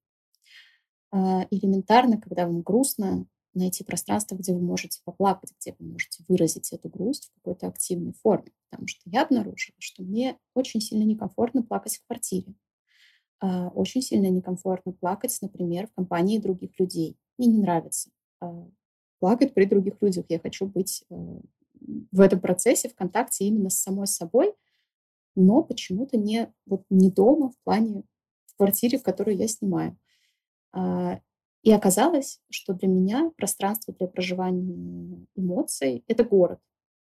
[1.13, 6.89] Элементарно, когда вам грустно, найти пространство, где вы можете поплакать, где вы можете выразить эту
[6.89, 8.51] грусть в какой-то активной форме.
[8.69, 12.53] Потому что я обнаружила, что мне очень сильно некомфортно плакать в квартире.
[13.39, 17.17] А, очень сильно некомфортно плакать, например, в компании других людей.
[17.37, 18.67] Мне не нравится а,
[19.19, 20.25] плакать при других людях.
[20.29, 21.15] Я хочу быть э,
[22.11, 24.53] в этом процессе, в контакте именно с самой собой,
[25.35, 28.03] но почему-то не, вот не дома, в плане
[28.45, 29.97] в квартире, в которой я снимаю.
[31.63, 36.59] И оказалось, что для меня пространство для проживания эмоций— это город,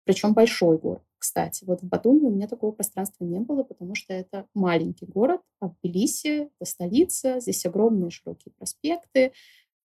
[0.04, 1.04] причем большой город.
[1.20, 5.42] Кстати, вот в Батуми у меня такого пространства не было, потому что это маленький город,
[5.60, 9.32] а в Тбилиси это столица, здесь огромные широкие проспекты.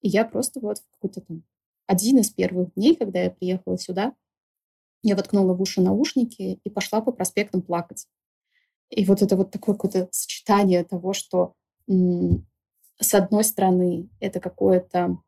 [0.01, 1.43] И я просто вот в какой-то там
[1.87, 4.15] один из первых дней, когда я приехала сюда,
[5.03, 8.09] я воткнула в уши наушники и пошла по проспектам плакать.
[8.89, 11.55] И вот это вот такое какое-то сочетание того, что
[12.99, 15.19] с одной стороны это какое-то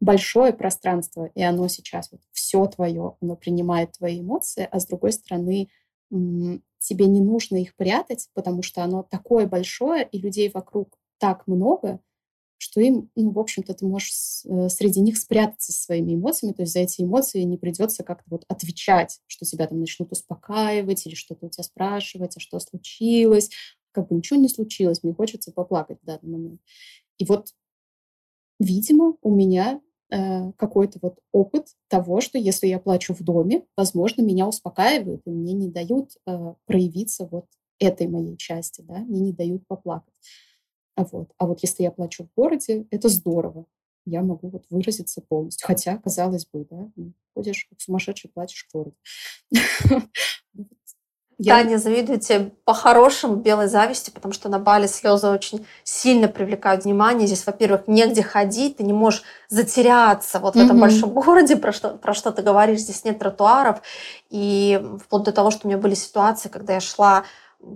[0.00, 5.12] большое пространство, и оно сейчас вот все твое, оно принимает твои эмоции, а с другой
[5.12, 5.68] стороны
[6.10, 12.00] тебе не нужно их прятать, потому что оно такое большое, и людей вокруг так много,
[12.58, 16.62] что им, ну, в общем-то, ты можешь э, среди них спрятаться со своими эмоциями, то
[16.62, 21.14] есть за эти эмоции не придется как-то вот отвечать, что тебя там начнут успокаивать или
[21.14, 23.50] что-то у тебя спрашивать, а что случилось,
[23.92, 26.60] как бы ничего не случилось, мне хочется поплакать в данный момент.
[27.18, 27.48] И вот,
[28.58, 29.80] видимо, у меня
[30.14, 35.30] Э, какой-то вот опыт того, что если я плачу в доме, возможно, меня успокаивают и
[35.30, 37.46] мне не дают э, проявиться вот
[37.78, 40.12] этой моей части, да, мне не дают поплакать.
[40.96, 43.64] А вот, а вот если я плачу в городе, это здорово.
[44.04, 45.66] Я могу вот выразиться полностью.
[45.66, 48.96] Хотя, казалось бы, да, ну, ходишь как сумасшедший, плачешь в городе.
[51.44, 51.56] Я...
[51.56, 57.26] Таня завидую тебе по-хорошему белой зависти, потому что на Бали слезы очень сильно привлекают внимание.
[57.26, 60.80] Здесь, во-первых, негде ходить, ты не можешь затеряться вот в этом mm-hmm.
[60.80, 63.82] большом городе, про что, про что ты говоришь, здесь нет тротуаров.
[64.30, 67.24] И вплоть до того, что у меня были ситуации, когда я шла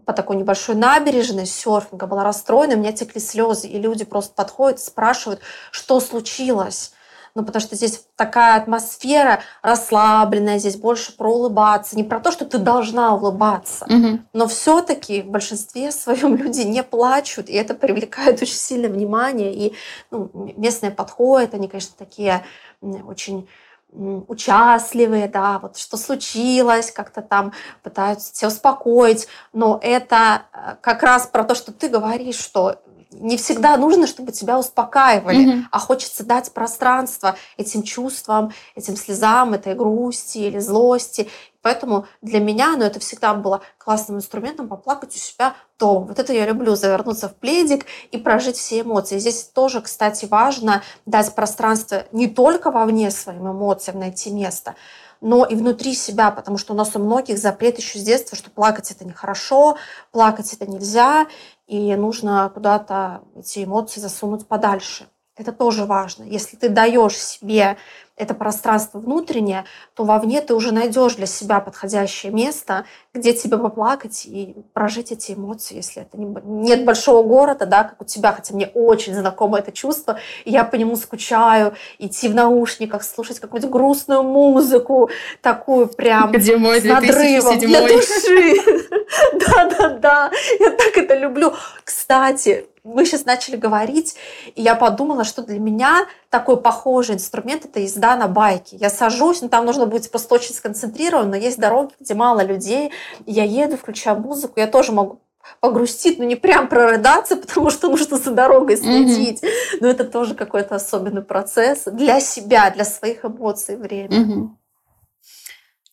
[0.05, 4.81] по такой небольшой набережной серфинга, была расстроена, у меня текли слезы, и люди просто подходят,
[4.81, 6.92] спрашивают, что случилось
[7.37, 12.46] ну, потому что здесь такая атмосфера расслабленная, здесь больше про улыбаться, не про то, что
[12.46, 14.20] ты должна улыбаться, угу.
[14.33, 19.75] но все-таки в большинстве своем люди не плачут, и это привлекает очень сильное внимание, и
[20.11, 22.42] ну, местные подходят, они, конечно, такие
[22.81, 23.46] очень
[23.92, 31.27] участливые, да, вот что случилось, как-то там пытаются тебя успокоить, но это э, как раз
[31.27, 35.62] про то, что ты говоришь, что не всегда нужно, чтобы тебя успокаивали, mm-hmm.
[35.71, 41.29] а хочется дать пространство этим чувствам, этим слезам, этой грусти или злости.
[41.66, 46.07] Поэтому для меня ну, это всегда было классным инструментом поплакать у себя дома.
[46.07, 49.18] Вот это я люблю, завернуться в пледик и прожить все эмоции.
[49.18, 54.76] Здесь тоже, кстати, важно дать пространство не только вовне своим эмоциям, найти место,
[55.20, 58.48] но и внутри себя, потому что у нас у многих запрет еще с детства, что
[58.48, 59.76] плакать это нехорошо,
[60.12, 61.26] плакать это нельзя,
[61.66, 65.09] и нужно куда-то эти эмоции засунуть подальше.
[65.37, 66.22] Это тоже важно.
[66.22, 67.76] Если ты даешь себе
[68.16, 74.24] это пространство внутреннее, то вовне ты уже найдешь для себя подходящее место, где тебе поплакать
[74.24, 78.55] и прожить эти эмоции, если это не, нет большого города, да, как у тебя, хотя
[78.55, 83.68] мне очень знакомо это чувство, и я по нему скучаю, идти в наушниках, слушать какую-то
[83.68, 85.11] грустную музыку,
[85.42, 88.55] такую прям где мой с надрывом для души.
[89.46, 91.52] Да-да-да, я так это люблю.
[91.85, 94.16] Кстати, мы сейчас начали говорить,
[94.55, 96.07] и я подумала, что для меня
[96.38, 98.77] такой похожий инструмент– это езда на байке.
[98.77, 102.92] Я сажусь, ну, там нужно быть просто очень сконцентрирован, но есть дороги, где мало людей,
[103.25, 105.21] я еду, включаю музыку, я тоже могу
[105.61, 109.42] погрустить, но не прям прорыдаться, потому что нужно за дорогой следить.
[109.42, 109.79] Mm-hmm.
[109.81, 114.08] Но это тоже какой-то особенный процесс для себя, для своих эмоций время.
[114.11, 114.48] Mm-hmm.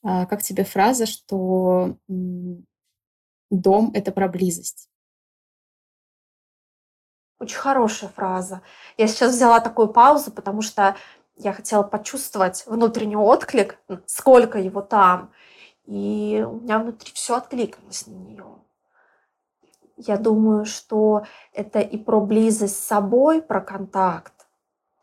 [0.04, 1.96] А как тебе фраза, что
[3.50, 4.90] дом— это про близость?
[7.44, 8.62] Очень хорошая фраза.
[8.98, 10.96] Я сейчас взяла такую паузу, потому что
[11.36, 15.32] Я хотела почувствовать внутренний отклик, сколько его там.
[15.86, 18.46] И у меня внутри все откликнулось на нее.
[19.98, 24.46] Я думаю, что это и про близость с собой, про контакт,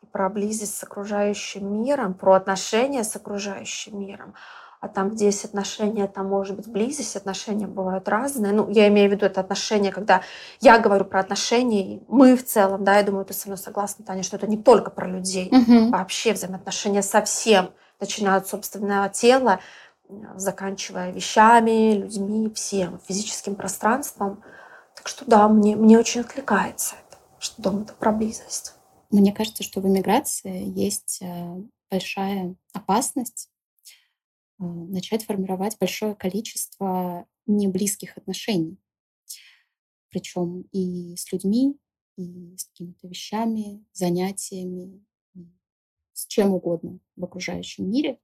[0.03, 4.34] и про близость с окружающим миром, про отношения с окружающим миром
[4.80, 8.52] а там, где есть отношения, там может быть близость, отношения бывают разные.
[8.52, 10.22] Ну, я имею в виду это отношения, когда
[10.60, 14.04] я говорю про отношения, и мы в целом, да, я думаю, ты со мной согласна,
[14.06, 15.90] Таня, что это не только про людей, Мгм.
[15.90, 17.70] вообще взаимоотношения со всем,
[18.00, 19.60] начиная от собственного тела,
[20.36, 24.42] заканчивая вещами, людьми, всем, физическим пространством.
[24.96, 28.74] Так что да, мне, мне очень откликается это, что дом это про близость.
[29.10, 31.56] Мне кажется, что в эмиграции есть э,
[31.90, 33.49] большая опасность
[34.66, 38.78] начать формировать большое количество неблизких отношений.
[40.11, 41.76] Причем и с людьми,
[42.16, 45.04] и с какими-то вещами, занятиями,
[46.12, 48.18] с чем угодно в окружающем мире,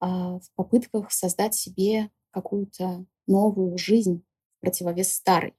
[0.00, 4.24] а, в попытках создать себе какую-то новую жизнь
[4.56, 5.54] в противовес старой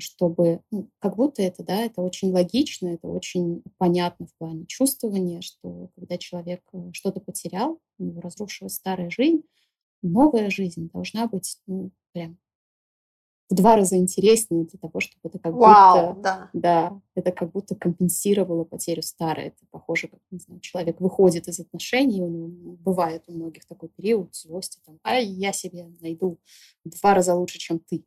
[0.00, 5.40] чтобы, ну, как будто это, да, это очень логично, это очень понятно в плане чувствования,
[5.40, 9.42] что когда человек э, что-то потерял, у него разрушилась старая жизнь,
[10.02, 12.38] новая жизнь должна быть, ну, прям
[13.50, 16.50] в два раза интереснее для того, чтобы это как Вау, будто, да.
[16.52, 19.48] да, это как будто компенсировало потерю старой.
[19.48, 23.90] Это похоже, как, не знаю, человек выходит из отношений, у него бывает у многих такой
[23.90, 26.38] период злости, там, а я себе найду
[26.84, 28.04] в два раза лучше, чем ты.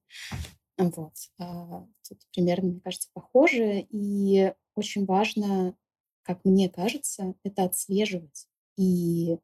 [0.78, 1.14] Вот.
[1.40, 3.86] А, Тут примерно, мне кажется, похоже.
[3.90, 5.76] И очень важно,
[6.24, 8.48] как мне кажется, это отслеживать
[8.78, 9.38] и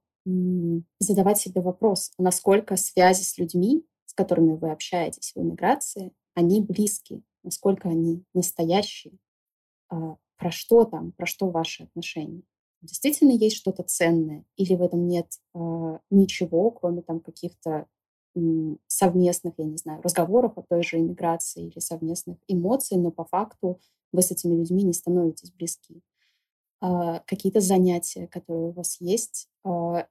[1.00, 7.24] задавать себе вопрос, насколько связи с людьми, с которыми вы общаетесь в эмиграции, они близкие,
[7.44, 9.18] насколько они настоящие,
[9.90, 12.44] а, про что там, про что ваши отношения.
[12.82, 17.88] Действительно есть что-то ценное, или в этом нет а, ничего, кроме там каких-то
[18.88, 23.80] совместных, я не знаю, разговоров о той же иммиграции или совместных эмоций, но по факту
[24.12, 26.02] вы с этими людьми не становитесь близки.
[26.82, 30.08] А, Какие-то занятия, которые у вас есть, а,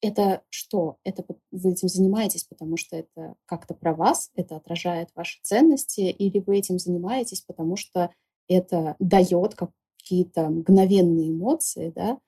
[0.00, 0.98] это что?
[1.02, 6.40] Это вы этим занимаетесь, потому что это как-то про вас, это отражает ваши ценности, или
[6.40, 8.10] вы этим занимаетесь, потому что
[8.46, 12.18] это дает какие-то мгновенные эмоции, да,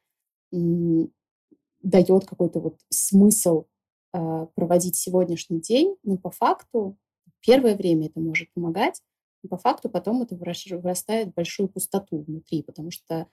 [1.82, 3.66] дает какой-то вот смысл
[4.12, 6.96] проводить сегодняшний день, но по факту
[7.40, 9.02] первое время это может помогать,
[9.42, 13.26] но по факту потом это вырастает в большую пустоту внутри, потому что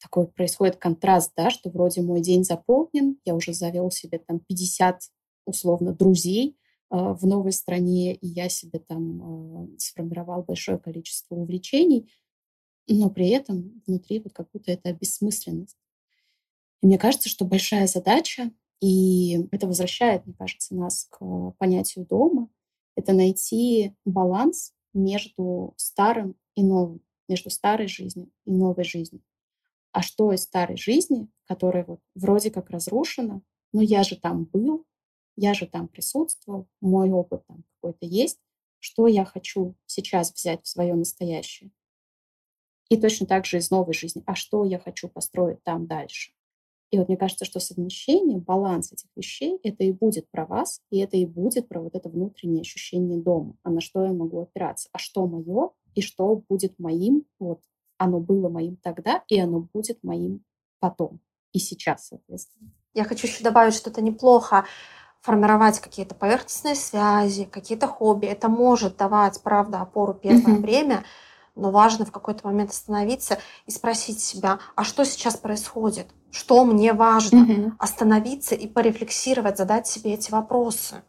[0.00, 5.00] такой происходит контраст, да, что вроде мой день заполнен, я уже завел себе там 50
[5.46, 6.56] условно друзей
[6.90, 12.12] а, в новой стране, и я себе там а, сформировал большое количество увлечений,
[12.86, 15.78] но при этом внутри вот как будто это бессмысленность.
[16.82, 18.50] И мне кажется, что большая задача,
[18.84, 21.18] и это возвращает, мне кажется, нас к
[21.52, 22.50] понятию дома,
[22.96, 29.22] это найти баланс между старым и новым, между старой жизнью и новой жизнью.
[29.92, 33.40] А что из старой жизни, которая вот вроде как разрушена,
[33.72, 34.84] но я же там был,
[35.34, 38.38] я же там присутствовал, мой опыт там какой-то есть,
[38.80, 41.70] что я хочу сейчас взять в свое настоящее.
[42.90, 46.34] И точно так же из новой жизни, а что я хочу построить там дальше.
[46.90, 50.98] И вот мне кажется, что совмещение, баланс этих вещей, это и будет про вас, и
[50.98, 53.54] это и будет про вот это внутреннее ощущение дома.
[53.62, 54.88] А на что я могу опираться?
[54.92, 57.24] А что мое, и что будет моим?
[57.38, 57.60] Вот
[57.98, 60.44] оно было моим тогда, и оно будет моим
[60.78, 61.20] потом.
[61.52, 62.70] И сейчас, соответственно.
[62.92, 64.64] Я хочу еще добавить, что это неплохо
[65.20, 68.26] формировать какие-то поверхностные связи, какие-то хобби.
[68.26, 70.62] Это может давать, правда, опору первое Мгм.
[70.62, 71.04] время,
[71.56, 76.06] но важно в какой-то момент остановиться и спросить себя, а что сейчас происходит?
[76.30, 77.40] Что мне важно?
[77.40, 77.76] Мгм.
[77.78, 81.02] Остановиться и порефлексировать, задать себе эти вопросы.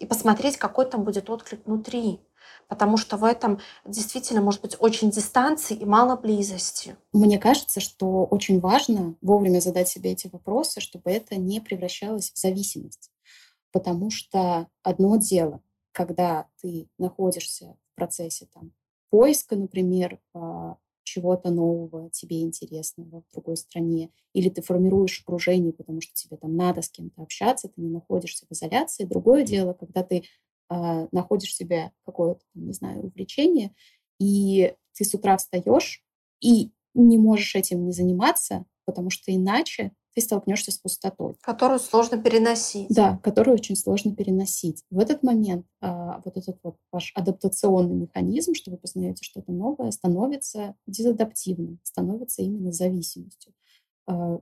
[0.00, 2.20] И посмотреть, какой там будет отклик внутри.
[2.68, 6.96] Потому что в этом действительно может быть очень дистанции и мало близости.
[7.12, 12.38] Мне кажется, что очень важно вовремя задать себе эти вопросы, чтобы это не превращалось в
[12.38, 13.10] зависимость.
[13.70, 15.60] Потому что одно дело,
[15.92, 18.72] когда ты находишься в процессе там,
[19.14, 26.00] поиска, например, а, чего-то нового, тебе интересного в другой стране, или ты формируешь окружение, потому
[26.00, 29.04] что тебе там надо с кем-то общаться, ты не находишься в изоляции.
[29.04, 30.24] Другое дело, когда ты
[30.68, 33.72] а, находишь в себе какое-то, не знаю, увлечение,
[34.18, 36.02] и ты с утра встаешь
[36.40, 41.34] и не можешь этим не заниматься, потому что иначе ты столкнешься с пустотой.
[41.42, 42.88] Которую сложно переносить.
[42.88, 44.84] Да, которую очень сложно переносить.
[44.90, 49.90] В этот момент а, вот этот вот ваш адаптационный механизм, что вы познаете что-то новое,
[49.90, 53.52] становится дезадаптивным, становится именно зависимостью.
[54.06, 54.38] А,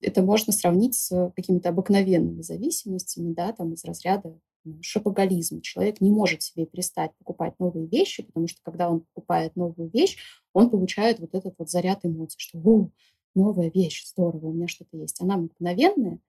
[0.00, 4.38] это можно сравнить с какими-то обыкновенными зависимостями, да, там из разряда
[4.80, 5.60] шопоголизм.
[5.60, 10.18] Человек не может себе перестать покупать новые вещи, потому что когда он покупает новую вещь,
[10.52, 12.90] он получает вот этот вот заряд эмоций, что «О,
[13.38, 15.20] новая вещь, здорово, у меня что-то есть».
[15.20, 16.20] Она мгновенная,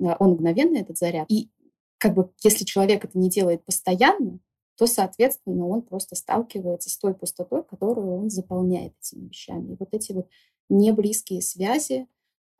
[0.00, 1.26] а, он мгновенный, этот заряд.
[1.30, 1.50] И
[1.98, 4.38] как бы если человек это не делает постоянно,
[4.76, 9.72] то, соответственно, он просто сталкивается с той пустотой, которую он заполняет этими вещами.
[9.72, 10.28] И вот эти вот
[10.68, 12.06] неблизкие связи,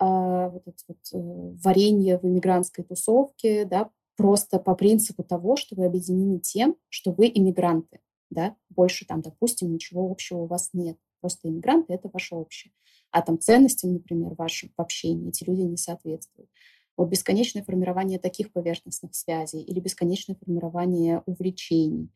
[0.01, 1.19] а, вот это вот э,
[1.63, 7.31] варенье в иммигрантской тусовке, да, просто по принципу того, что вы объединены тем, что вы
[7.33, 8.01] иммигранты,
[8.31, 10.99] да, больше там, допустим, ничего общего у вас нет.
[11.21, 12.73] Просто иммигранты— это ваше общее.
[13.11, 16.51] А там ценностям, например, вашим в общении эти люди не соответствуют.
[16.97, 22.11] Вот бесконечное формирование таких поверхностных связей или бесконечное формирование увлечений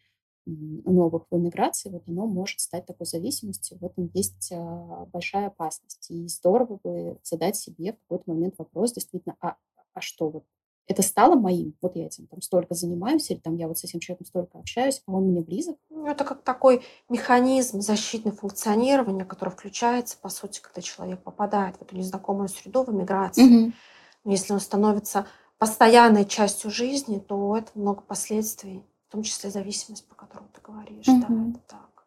[0.44, 3.78] новых в эмиграции, вот оно может стать такой зависимостью.
[3.78, 6.11] В этом есть а, большая опасность.
[6.11, 9.57] И здорово бы задать себе в какой-то момент вопрос, действительно, а,
[9.94, 10.44] а что вот
[10.87, 14.01] это стало моим, вот я этим там столько занимаюсь, или там я вот с этим
[14.01, 15.76] человеком столько общаюсь, а он мне близок.
[15.91, 21.83] Ну, это как такой механизм защитного функционирования, который включается, по сути, когда человек попадает в
[21.83, 23.66] эту незнакомую среду в эмиграции.
[23.66, 23.72] Угу.
[24.24, 25.26] Если он становится
[25.59, 31.07] постоянной частью жизни, то это много последствий, в том числе зависимость, про которую ты говоришь.
[31.07, 31.20] Угу.
[31.20, 32.07] Да, это так.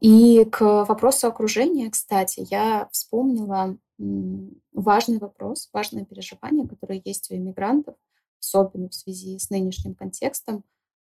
[0.00, 7.96] И к вопросу окружения, кстати, я вспомнила важный вопрос, важное переживание, которое есть у иммигрантов,
[8.40, 10.64] особенно в связи с нынешним контекстом,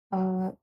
[0.10, 0.54] а,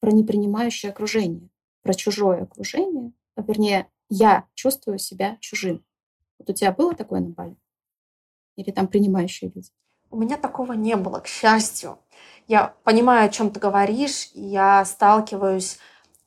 [0.00, 1.48] про непринимающее окружение,
[1.82, 5.84] про чужое окружение, а вернее, я чувствую себя чужим.
[6.38, 7.56] Вот у тебя было такое на Бали?
[8.56, 9.70] Или там принимающие люди?
[10.10, 11.98] У меня такого не было, к счастью.
[12.48, 15.78] Я понимаю, о чем ты говоришь, и я сталкиваюсь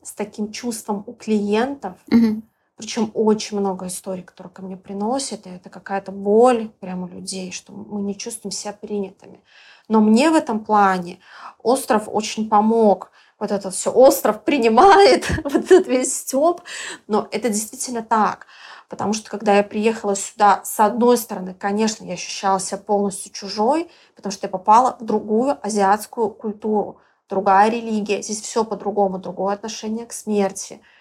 [0.02, 2.42] с таким чувством у клиентов, угу.
[2.76, 7.72] Причем очень много историй, которые ко мне приносят, и это какая-то боль прямо людей, что
[7.72, 9.44] мы не чувствуем себя принятыми.
[9.88, 11.20] Но мне в этом плане
[11.62, 13.12] остров очень помог.
[13.38, 16.62] Вот это все остров принимает, вот этот весь степ.
[17.08, 18.48] Но это действительно так.
[18.90, 23.90] Потому что когда я приехала сюда, с одной стороны, конечно, я ощущала себя полностью чужой,
[24.16, 26.98] потому что я попала в другую азиатскую культуру,
[27.30, 28.24] другая религия.
[28.24, 30.82] Здесь все по-другому, другое отношение к смерти–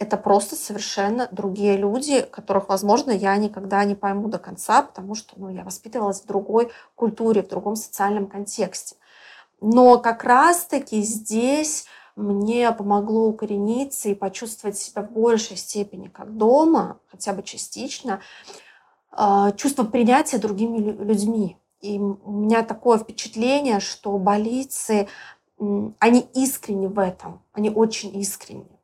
[0.00, 5.34] это просто совершенно другие люди, которых, возможно, я никогда не пойму до конца, потому что
[5.36, 8.96] ну, я воспитывалась в другой культуре, в другом социальном контексте.
[9.60, 11.84] Но как раз-таки здесь
[12.16, 18.20] мне помогло укорениться и почувствовать себя в большей степени как дома, хотя бы частично,
[19.12, 21.58] а, чувство принятия другими людьми.
[21.82, 25.08] И у меня такое впечатление, что больницы,
[25.98, 28.79] они искренне в этом, они очень искренне.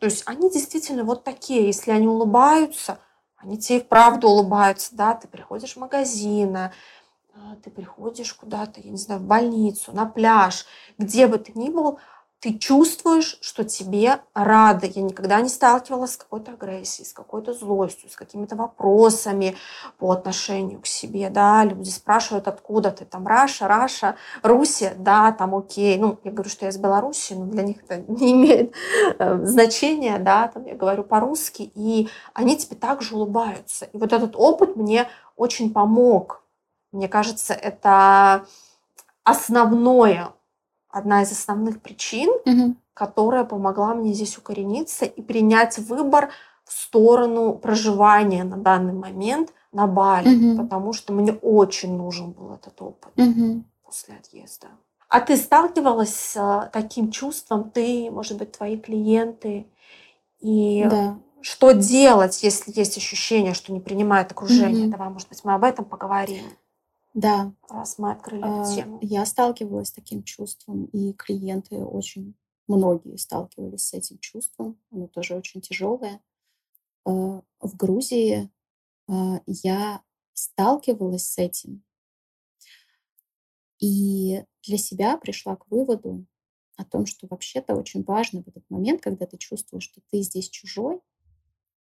[0.00, 1.66] То есть они действительно вот такие.
[1.66, 2.98] Если они улыбаются,
[3.36, 6.72] они тебе и вправду улыбаются, да, ты приходишь в магазин, а,
[7.62, 10.66] ты приходишь куда-то, я не знаю, в больницу, на пляж,
[10.98, 11.98] где бы ты ни был,
[12.40, 14.90] ты чувствуешь, что тебе рады.
[14.94, 19.56] Я никогда не сталкивалась с какой-то агрессией, с какой-то злостью, с какими-то вопросами
[19.98, 21.28] по отношению к себе.
[21.28, 25.98] Да, люди спрашивают, откуда ты там, Russia, Russia, Руси, да, там окей.
[25.98, 28.74] Ну, я говорю, что я из Беларуси, но для них это не имеет
[29.18, 33.84] э, значения, да, там я говорю по-русски, и они тебе также улыбаются.
[33.84, 36.42] И вот этот опыт мне очень помог.
[36.90, 38.46] Мне кажется, это
[39.24, 40.32] основное
[40.90, 42.76] одна из основных причин, угу.
[42.94, 46.30] которая помогла мне здесь укорениться и принять выбор
[46.64, 50.62] в сторону проживания на данный момент на Бали, угу.
[50.62, 53.64] потому что мне очень нужен был этот опыт угу.
[53.84, 54.68] после отъезда.
[55.08, 59.66] А ты сталкивалась с а, таким чувством, ты, может быть, твои клиенты,
[60.38, 61.18] и да.
[61.40, 64.84] что делать, если есть ощущение, что не принимает окружение?
[64.84, 64.92] Угу.
[64.92, 66.44] Давай, может быть, мы об этом поговорим.
[67.14, 67.52] Да.
[67.68, 68.98] Раз мы открыли эту а, тему.
[69.02, 72.34] Я сталкивалась с таким чувством, и клиенты очень
[72.68, 74.78] многие сталкивались с этим чувством.
[74.90, 76.20] Оно тоже очень тяжелое.
[77.04, 78.50] А, в Грузии
[79.08, 80.02] а, я
[80.34, 81.82] сталкивалась с этим.
[83.80, 86.26] И для себя пришла к выводу
[86.76, 90.48] о том, что вообще-то очень важно в этот момент, когда ты чувствуешь, что ты здесь
[90.48, 91.00] чужой,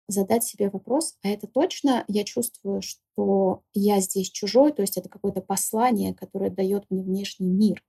[0.07, 5.09] задать себе вопрос, а это точно я чувствую, что я здесь чужой, то есть это
[5.09, 7.83] какое-то послание, которое дает мне внешний мир.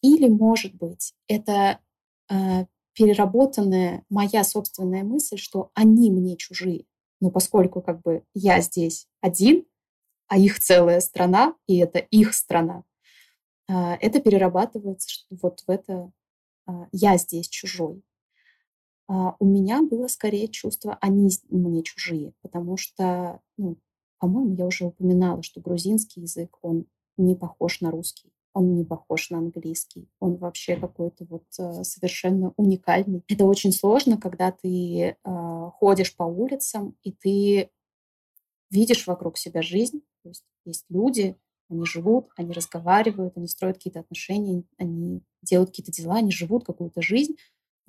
[0.00, 1.80] Или, может быть, это
[2.30, 6.86] э, переработанная моя собственная мысль, что они мне чужие.
[7.20, 9.64] Но поскольку как бы я здесь один,
[10.28, 12.84] а их целая страна, и это их страна,
[13.68, 16.12] а, это перерабатывается вот в это
[16.66, 18.02] а, «я здесь чужой».
[19.06, 23.76] А у меня было скорее чувство «они мне чужие», потому что, ну,
[24.18, 26.86] по-моему, я уже упоминала, что грузинский язык, он
[27.18, 32.54] не похож на русский, он не похож на английский, он вообще какой-то вот э, совершенно
[32.56, 33.22] уникальный.
[33.28, 37.70] Это очень сложно, когда ты э, ходишь по улицам, и ты
[38.70, 41.36] видишь вокруг себя жизнь, то есть есть люди,
[41.68, 47.02] они живут, они разговаривают, они строят какие-то отношения, они делают какие-то дела, они живут какую-то
[47.02, 47.36] жизнь.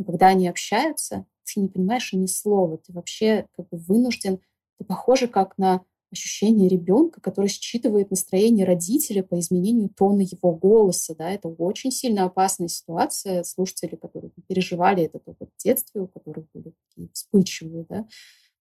[0.03, 2.77] Когда они общаются, ты не понимаешь ни слова.
[2.77, 4.39] Ты вообще как бы вынужден...
[4.77, 11.15] Ты похоже как на ощущение ребенка, который считывает настроение родителя по изменению тона его голоса.
[11.15, 11.31] Да?
[11.31, 13.43] Это очень сильно опасная ситуация.
[13.43, 18.07] Слушатели, которые переживали этот опыт в детстве, у которых были такие вспыльчивые, да,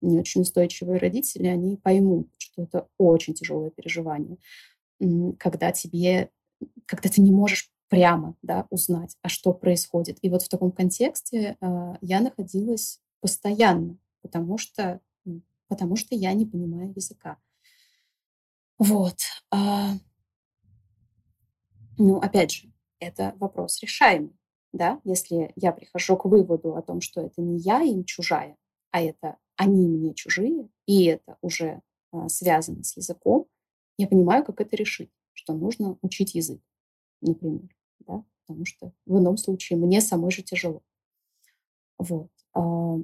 [0.01, 4.39] не очень устойчивые родители, они поймут, что это очень тяжелое переживание
[5.39, 6.31] когда тебе,
[6.87, 10.19] когда ты не можешь прямо да, узнать, а что происходит.
[10.23, 15.01] И вот в таком контексте э, я находилась постоянно, потому что,
[15.69, 17.39] потому что я не понимаю языка.
[18.79, 19.19] Вот.
[19.53, 19.93] А,
[21.97, 24.37] ну, опять же, это вопрос решаемый.
[24.73, 25.01] Да?
[25.05, 28.57] Если я прихожу к выводу о том, что это не я им чужая,
[28.91, 31.81] а это они мне чужие, и это уже
[32.11, 33.47] а, связано с языком,
[33.99, 36.61] я понимаю, как это решить, что нужно учить язык,
[37.21, 37.69] например,
[38.07, 40.83] да, потому что в ином случае мне самой же тяжело.
[41.99, 42.31] Вот.
[42.55, 42.97] А,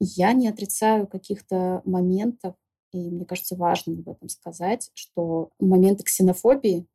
[0.00, 2.54] я не отрицаю каких-то моментов,
[2.92, 6.86] и мне кажется важно об этом сказать, что моменты ксенофобии,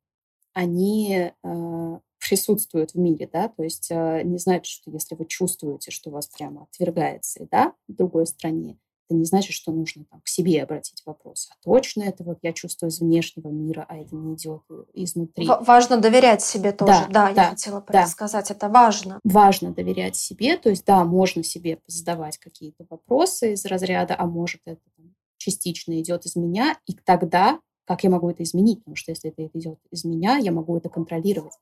[0.54, 5.92] они э, присутствуют в мире, да, то есть э, не значит, что если вы чувствуете,
[5.92, 10.28] что вас прямо отвергается, да, в другой стране, это не значит, что нужно там, к
[10.28, 11.50] себе обратить вопрос.
[11.52, 15.46] А точно это вот я чувствую из внешнего мира, а это не идет э, изнутри.
[15.46, 16.92] В- важно доверять себе тоже.
[16.92, 18.08] Да, да, да я хотела да.
[18.08, 19.20] сказать, это важно.
[19.24, 20.58] Важно доверять себе.
[20.58, 26.00] То есть, да, можно себе задавать какие-то вопросы из разряда, а может это там, частично
[26.02, 28.80] идет из меня, и тогда как я могу это изменить?
[28.80, 31.54] Потому что если это идет из меня, я могу это контролировать.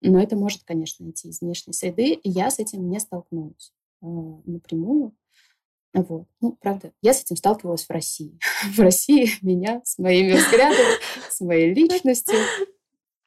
[0.00, 3.72] Но это может, конечно, идти из внешней среды, и я с этим не столкнулась
[4.02, 5.12] э, напрямую.
[5.92, 6.26] Вот.
[6.40, 8.38] Ну, правда, я с этим сталкивалась в России.
[8.74, 12.38] В России меня с моими взглядами, с моей личностью,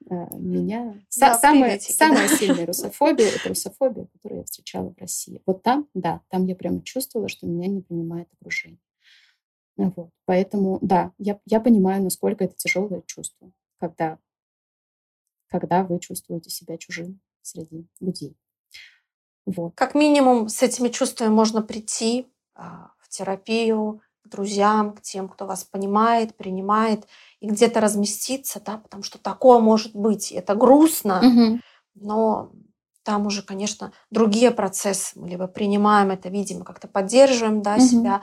[0.09, 0.97] а, меня...
[1.19, 5.41] Да, самая, самая сильная русофобия— это русофобия, которую я встречала в России.
[5.45, 8.79] Вот там, да, там я прямо чувствовала, что меня не понимает окружение.
[9.75, 10.09] Вот.
[10.25, 14.19] Поэтому, да, я, я понимаю, насколько это тяжелое чувство, когда,
[15.47, 18.37] когда вы чувствуете себя чужим среди людей.
[19.45, 19.73] Вот.
[19.75, 25.63] Как минимум с этими чувствами можно прийти, в терапию, к друзьям, к тем, кто вас
[25.63, 27.07] понимает, принимает,
[27.39, 30.31] и где-то разместиться, да, потому что такое может быть.
[30.31, 31.59] Это грустно, угу.
[31.95, 32.51] но
[33.03, 35.19] там уже, конечно, другие процессы.
[35.19, 37.81] Мы либо принимаем это, видимо, как-то поддерживаем да, угу.
[37.81, 38.21] себя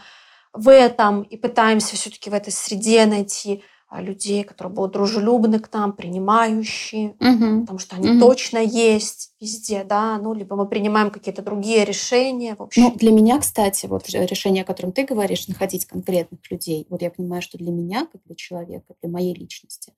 [0.52, 3.64] в этом и пытаемся все-таки в этой среде найти а,
[3.99, 7.62] людей, которые будут дружелюбны к нам, принимающие, угу.
[7.62, 8.20] потому что они угу.
[8.20, 12.82] точно есть везде, да, ну, либо мы принимаем какие-то другие решения, в общем.
[12.82, 17.11] Ну, для меня, кстати, вот решение, о котором ты говоришь, находить конкретных людей, вот я
[17.11, 19.93] понимаю, что для меня, как для человека, для моей личности,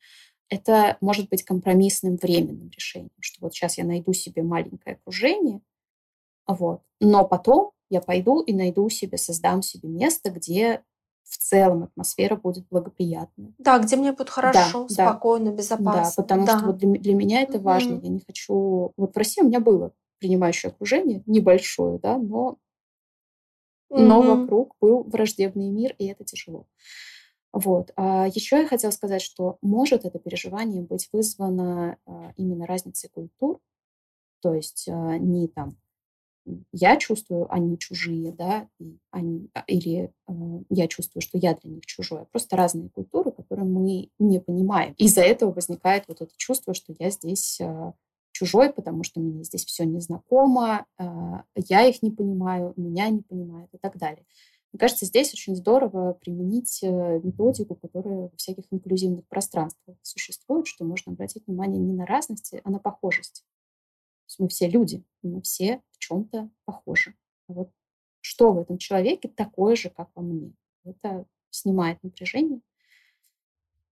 [0.48, 5.60] это может быть компромиссным временным решением, что вот сейчас я найду себе маленькое окружение,
[6.46, 10.82] вот, но потом я пойду и найду себе, создам себе место, где
[11.42, 13.52] целом атмосфера будет благоприятная.
[13.58, 15.56] Да, где мне будет хорошо, да, спокойно, да.
[15.56, 16.14] безопасно.
[16.16, 16.58] Да, потому да.
[16.58, 17.94] что вот для, для меня это важно.
[17.94, 18.04] Mm-hmm.
[18.04, 18.92] Я не хочу...
[18.96, 22.58] Вот в России у меня было принимающее окружение, небольшое, да, но,
[23.90, 23.98] mm-hmm.
[23.98, 26.66] но вокруг был враждебный мир, и это тяжело.
[27.52, 27.92] Вот.
[27.96, 33.60] А еще я хотела сказать, что может это переживание быть вызвано а, именно разницей культур,
[34.40, 35.76] то есть а, не там
[36.72, 40.32] я чувствую, они чужие, да, и они, а, или э,
[40.70, 42.26] я чувствую, что я для них чужой.
[42.30, 44.94] Просто разные культуры, которые мы не понимаем.
[44.98, 47.92] Из-за этого возникает вот это чувство, что я здесь э,
[48.32, 51.04] чужой, потому что мне здесь все незнакомо, э,
[51.56, 54.24] я их не понимаю, меня не понимают и так далее.
[54.72, 60.84] Мне кажется, здесь очень здорово применить э, методику, которая в всяких инклюзивных пространствах существует, что
[60.84, 63.44] можно обратить внимание не на разности, а на похожесть
[64.32, 67.14] есть мы все люди, мы все чем-то похожи.
[67.48, 67.70] А вот
[68.20, 70.52] что в этом человеке такое же, как во мне?
[70.84, 72.60] Это снимает напряжение,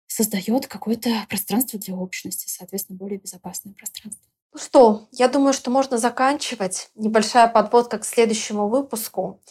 [0.08, 4.24] создает какое-то пространство для общности, соответственно, более безопасное пространство.
[4.54, 6.90] Ну что, я думаю, что можно заканчивать.
[6.96, 9.42] Небольшая подводка к следующему выпуску.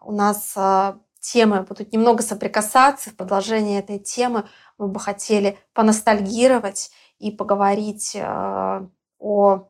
[0.00, 3.10] У нас а, темы будут немного соприкасаться.
[3.10, 9.69] В продолжении этой темы мы бы хотели поностальгировать и поговорить о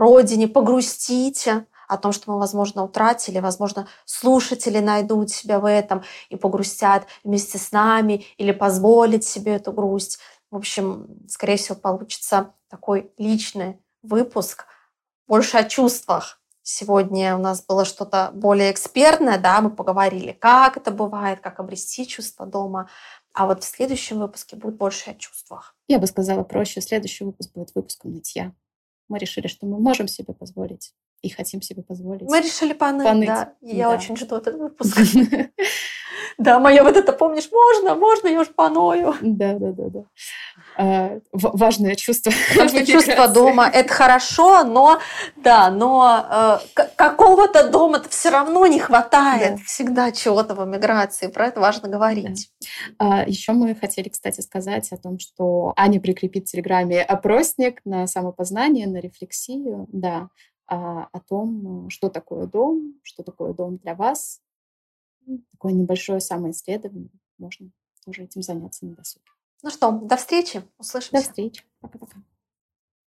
[0.00, 1.48] родине, погрустить
[1.86, 7.58] о том, что мы, возможно, утратили, возможно, слушатели найдут себя в этом и погрустят вместе
[7.58, 10.18] с нами или позволить себе эту грусть.
[10.50, 14.66] В общем, скорее всего, получится такой личный выпуск,
[15.26, 16.40] больше о чувствах.
[16.62, 22.06] Сегодня у нас было что-то более экспертное, да, мы поговорили, как это бывает, как обрести
[22.06, 22.88] чувство дома.
[23.32, 25.74] А вот в следующем выпуске будет больше о чувствах.
[25.88, 26.80] Я бы сказала проще.
[26.80, 28.52] Следующий выпуск будет выпуском нытья.
[29.10, 32.22] Мы решили, что мы можем себе позволить и хотим себе позволить.
[32.22, 33.26] Мы решили поныть, поныть.
[33.26, 33.54] да.
[33.60, 33.96] Я да.
[33.96, 34.96] очень жду этот выпуск.
[36.38, 39.14] Да, моя вот это помнишь, можно, можно, я уж поною.
[39.20, 40.04] Да, да, да, да.
[40.76, 42.32] А, важное чувство.
[42.52, 44.98] Что чувство дома– это хорошо, но,
[45.36, 49.56] да, но э, какого-то дома-то все равно не хватает.
[49.56, 49.62] Да.
[49.66, 52.50] Всегда чего-то в эмиграции, про это важно говорить.
[52.98, 53.22] Да.
[53.22, 58.06] А, еще мы хотели, кстати, сказать о том, что Аня прикрепит в Телеграме опросник на
[58.06, 60.28] самопознание, на рефлексию, да,
[60.66, 64.40] а, о том, что такое дом, что такое дом для вас.
[65.52, 67.10] Такое небольшое самоисследование.
[67.38, 67.70] Можно
[68.04, 69.24] тоже этим заняться на досуге.
[69.62, 70.62] Ну что, до встречи.
[70.78, 71.12] Услышимся.
[71.12, 71.62] До встречи.
[71.80, 72.22] Пока-пока.